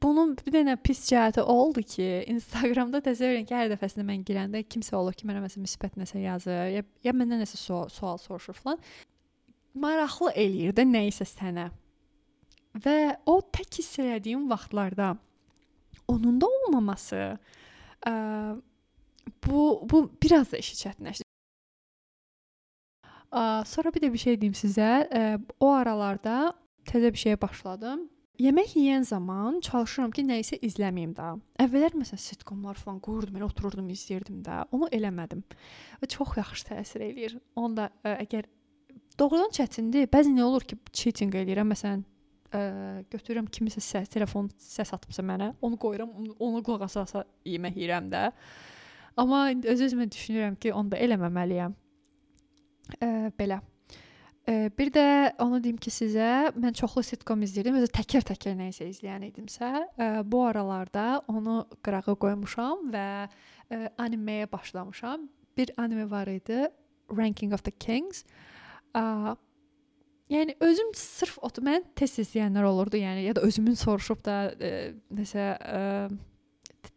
bunun 0.02 0.36
bir 0.38 0.54
dənə 0.54 0.76
pis 0.86 1.00
cəhəti 1.08 1.42
oldu 1.42 1.82
ki, 1.82 2.06
Instagramda 2.30 3.00
təsəvvür 3.02 3.40
edin 3.40 3.48
ki, 3.48 3.56
hər 3.58 3.72
dəfəsində 3.72 4.06
mən 4.06 4.22
girəndə 4.28 4.62
kimsə 4.70 4.94
olur 4.98 5.16
ki, 5.18 5.26
mənə 5.26 5.42
məsələn 5.42 5.66
müsbət 5.66 5.98
nəsə 5.98 6.22
yazır, 6.22 6.60
ya, 6.76 6.84
ya 7.02 7.14
məndən 7.16 7.42
nəsə 7.42 7.58
sual, 7.58 7.90
sual 7.90 8.22
soruşur 8.22 8.54
falan. 8.60 8.78
Maraqlı 9.74 10.30
eləyir 10.38 10.76
də 10.78 10.84
nə 10.86 11.08
isə 11.08 11.26
sənə. 11.26 11.72
Və 12.86 13.16
o 13.26 13.40
tək 13.50 13.80
hiss 13.80 13.98
elədiyim 13.98 14.46
vaxtlarda 14.50 15.16
onun 16.08 16.38
da 16.40 16.46
olmaması 16.46 17.18
bu 19.46 19.60
bu 19.90 20.10
biraz 20.22 20.52
da 20.52 20.56
işi 20.62 20.76
çətinləşdirdi. 20.84 21.28
Sonra 23.66 23.94
bir 23.94 24.02
də 24.04 24.12
bir 24.12 24.18
şey 24.18 24.40
deyim 24.40 24.56
sizə. 24.56 24.90
O 25.60 25.70
aralarda 25.72 26.52
təzə 26.88 27.12
bir 27.12 27.20
şeyə 27.20 27.40
başladım. 27.40 28.08
Yemək 28.42 28.72
yeyən 28.74 29.04
zaman 29.06 29.60
çalışıram 29.60 30.10
ki, 30.10 30.24
nə 30.26 30.38
isə 30.42 30.56
izləməyim 30.66 31.12
də. 31.14 31.26
Əvvəllər 31.62 31.94
məsələn 32.00 32.20
sitcomlar 32.20 32.80
falan 32.80 32.98
qoyurdum, 33.04 33.36
elə 33.38 33.44
otururdum, 33.46 33.90
izləyirdim 33.92 34.40
də. 34.42 34.64
Onu 34.72 34.88
eləmədim. 34.96 35.44
Və 36.00 36.08
çox 36.10 36.32
yaxşı 36.40 36.66
təsir 36.72 37.04
eləyir. 37.06 37.36
Onda 37.54 37.90
əgər 38.08 38.48
doğrudan 39.20 39.52
çətindir. 39.54 40.08
Bəzən 40.10 40.34
nə 40.40 40.42
olur 40.48 40.64
ki, 40.66 40.80
cheating 40.90 41.36
eləyirəm. 41.38 41.70
Məsələn, 41.74 42.02
ə, 42.52 42.60
götürürəm 43.12 43.48
kimisə 43.52 43.82
səs, 43.82 44.10
telefon 44.12 44.50
səs 44.60 44.92
atıbsa 44.94 45.24
mənə, 45.26 45.52
onu 45.64 45.78
qoyuram, 45.80 46.12
onu 46.38 46.62
qulaq 46.64 46.86
asa 46.88 47.24
yemək 47.48 47.78
yeyirəm 47.80 48.08
də. 48.12 48.28
Amma 49.20 49.44
öz-özümə 49.52 50.08
düşünürəm 50.12 50.56
ki, 50.60 50.72
onu 50.76 50.92
da 50.92 51.00
eləməməliyəm. 51.04 51.74
Ə, 52.98 53.10
belə. 53.38 53.60
Ə, 54.48 54.56
bir 54.78 54.92
də 54.94 55.06
onu 55.42 55.60
deyim 55.62 55.78
ki, 55.80 55.92
sizə 55.92 56.28
mən 56.56 56.76
çoxlu 56.78 57.04
sitcom 57.06 57.44
izləyirdim. 57.46 57.78
Özü 57.82 57.92
təkər-təkər 57.98 58.56
nə 58.58 58.70
isə 58.72 58.88
izləyən 58.88 59.28
idimsə, 59.28 59.70
ə, 59.94 60.10
bu 60.26 60.42
aralarda 60.48 61.22
onu 61.30 61.62
qırağa 61.84 62.16
qoymuşam 62.24 62.88
və 62.94 63.06
ə, 63.28 63.82
animeyə 64.02 64.48
başlamışam. 64.52 65.28
Bir 65.56 65.74
anime 65.76 66.08
var 66.10 66.30
idi, 66.32 66.66
Ranking 67.12 67.52
of 67.52 67.62
the 67.62 67.72
Kings. 67.72 68.24
Ə, 68.96 69.36
yəni 70.32 70.56
özüm 70.64 70.92
sırf 70.96 71.38
o 71.44 71.50
mən 71.64 71.84
tez-tez 71.98 72.30
izləyənlər 72.30 72.66
olurdu, 72.68 72.98
yəni 73.00 73.26
ya 73.28 73.36
da 73.36 73.44
özümün 73.46 73.76
soruşub 73.78 74.22
da 74.24 74.36
ə, 74.52 74.70
nəsə 75.12 75.48
ə, 75.58 75.82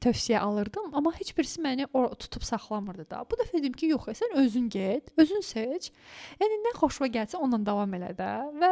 tövsiyə 0.02 0.40
alırdım, 0.42 0.94
amma 0.98 1.14
heç 1.18 1.32
birisi 1.38 1.62
məni 1.62 1.88
o 1.94 2.08
tutub 2.16 2.44
saxlamırdı 2.46 3.08
da. 3.10 3.24
Bu 3.30 3.38
dəfə 3.40 3.60
dedim 3.60 3.76
ki, 3.78 3.92
yox, 3.94 4.10
sən 4.20 4.38
özün 4.42 4.70
get, 4.74 5.12
özün 5.18 5.44
seç. 5.46 5.92
Yəni 6.42 6.62
nə 6.66 6.76
xoşuna 6.80 7.10
gəlsə 7.14 7.40
onunla 7.42 7.66
davam 7.72 7.98
elə 7.98 8.12
də 8.18 8.32
və 8.62 8.72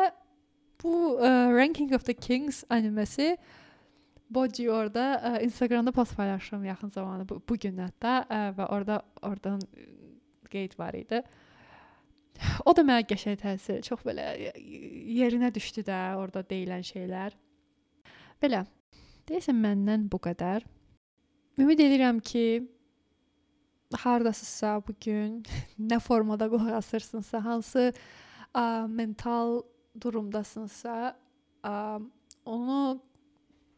bu 0.84 0.96
ə, 1.18 1.34
Ranking 1.54 1.94
of 1.96 2.06
the 2.06 2.14
Kings 2.14 2.64
animesi 2.74 3.36
Boji 4.34 4.70
orada 4.72 5.06
ə, 5.20 5.32
Instagramda 5.46 5.92
post 5.94 6.16
paylaşdım 6.18 6.66
yaxın 6.66 6.92
zamanda 6.96 7.28
bu, 7.30 7.42
bu 7.50 7.58
gün 7.60 7.78
hətta 7.84 8.24
ə, 8.26 8.44
və 8.58 8.70
orada 8.74 9.02
oradan 9.22 9.62
qeyd 10.54 10.78
var 10.80 10.98
idi. 10.98 11.22
O 12.68 12.74
da 12.76 12.84
mənə 12.86 13.06
qəşəng 13.10 13.40
təsir, 13.42 13.82
çox 13.86 14.04
belə 14.08 14.28
yerinə 14.64 15.52
düşdü 15.54 15.86
də 15.90 16.00
orada 16.20 16.44
deyilən 16.50 16.86
şeylər. 16.88 17.36
Belə. 18.42 18.64
Deyəsən 19.30 19.60
məndən 19.64 20.08
bu 20.12 20.20
qədər. 20.24 20.66
Ümid 21.62 21.80
edirəm 21.80 22.20
ki, 22.20 22.64
hardasınızsa 24.04 24.82
bu 24.88 24.96
gün, 25.06 25.44
nə 25.92 26.00
formada 26.04 26.50
qulaq 26.52 26.80
asırsınızsa, 26.82 27.44
hansı 27.46 27.86
ə, 27.94 28.66
mental 28.90 29.62
durumdasınızsa, 30.02 31.14
ə, 31.64 31.74
onu 32.46 32.80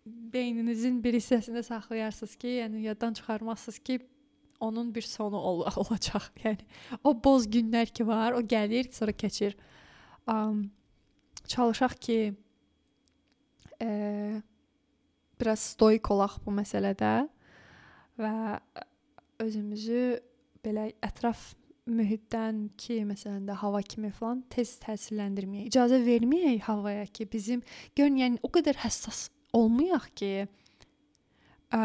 beyninizin 0.06 1.01
bir 1.03 1.18
hissəsində 1.18 1.64
saxlayarsınız 1.66 2.36
ki, 2.41 2.47
yəni 2.62 2.86
yaddan 2.88 3.14
çıxarmazsınız 3.14 3.80
ki, 3.80 3.99
onun 4.60 4.95
bir 4.95 5.01
sonu 5.01 5.38
ol 5.38 5.66
olacaq. 5.84 6.30
Yəni 6.43 6.66
o 7.03 7.14
boz 7.24 7.47
günlər 7.47 7.91
ki 7.93 8.08
var, 8.08 8.38
o 8.38 8.41
gəlir, 8.41 8.91
sonra 8.91 9.12
keçir. 9.12 9.56
Um, 10.28 10.72
çalışaq 11.47 11.99
ki, 12.01 12.34
e, 13.82 13.89
biraz 15.41 15.60
stoik 15.76 16.12
olaq 16.12 16.39
bu 16.45 16.53
məsələdə 16.56 17.14
və 18.20 18.34
özümüzü 19.43 20.06
belə 20.66 20.89
ətraf 21.03 21.51
mühitdən 21.86 22.70
ki, 22.82 23.03
məsələn 23.06 23.43
də 23.45 23.58
hava 23.62 23.82
kimi 23.86 24.10
falan 24.10 24.41
tez 24.49 24.72
təsirləndirməyək. 24.82 25.68
İcazə 25.70 25.99
verməyək 26.01 26.64
havaya 26.66 27.06
ki, 27.06 27.28
bizim 27.30 27.62
görün, 27.97 28.18
yəni 28.24 28.41
o 28.41 28.49
qədər 28.49 28.80
həssas 28.82 29.28
olmayaq 29.53 30.08
ki, 30.18 30.32
ə, 31.76 31.84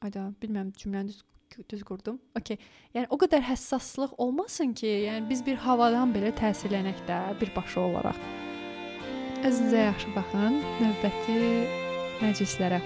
ayda 0.00 0.24
bilmirəm 0.40 0.72
cümləni 0.78 1.12
düz 1.12 1.20
düz 1.70 1.84
qurdum. 1.86 2.18
Okay. 2.38 2.58
Yəni 2.96 3.08
o 3.12 3.18
qədər 3.20 3.44
həssaslıq 3.46 4.16
olmasın 4.22 4.74
ki, 4.78 4.90
yəni 5.08 5.28
biz 5.30 5.44
bir 5.46 5.60
havadan 5.62 6.14
belə 6.16 6.32
təsirlənək 6.40 7.04
də 7.08 7.22
birbaşa 7.40 7.80
olaraq. 7.86 8.20
Özünüzə 9.42 9.88
yaxşı 9.88 10.12
baxın. 10.16 10.60
Növbəti 10.82 11.40
məclislərə 12.22 12.82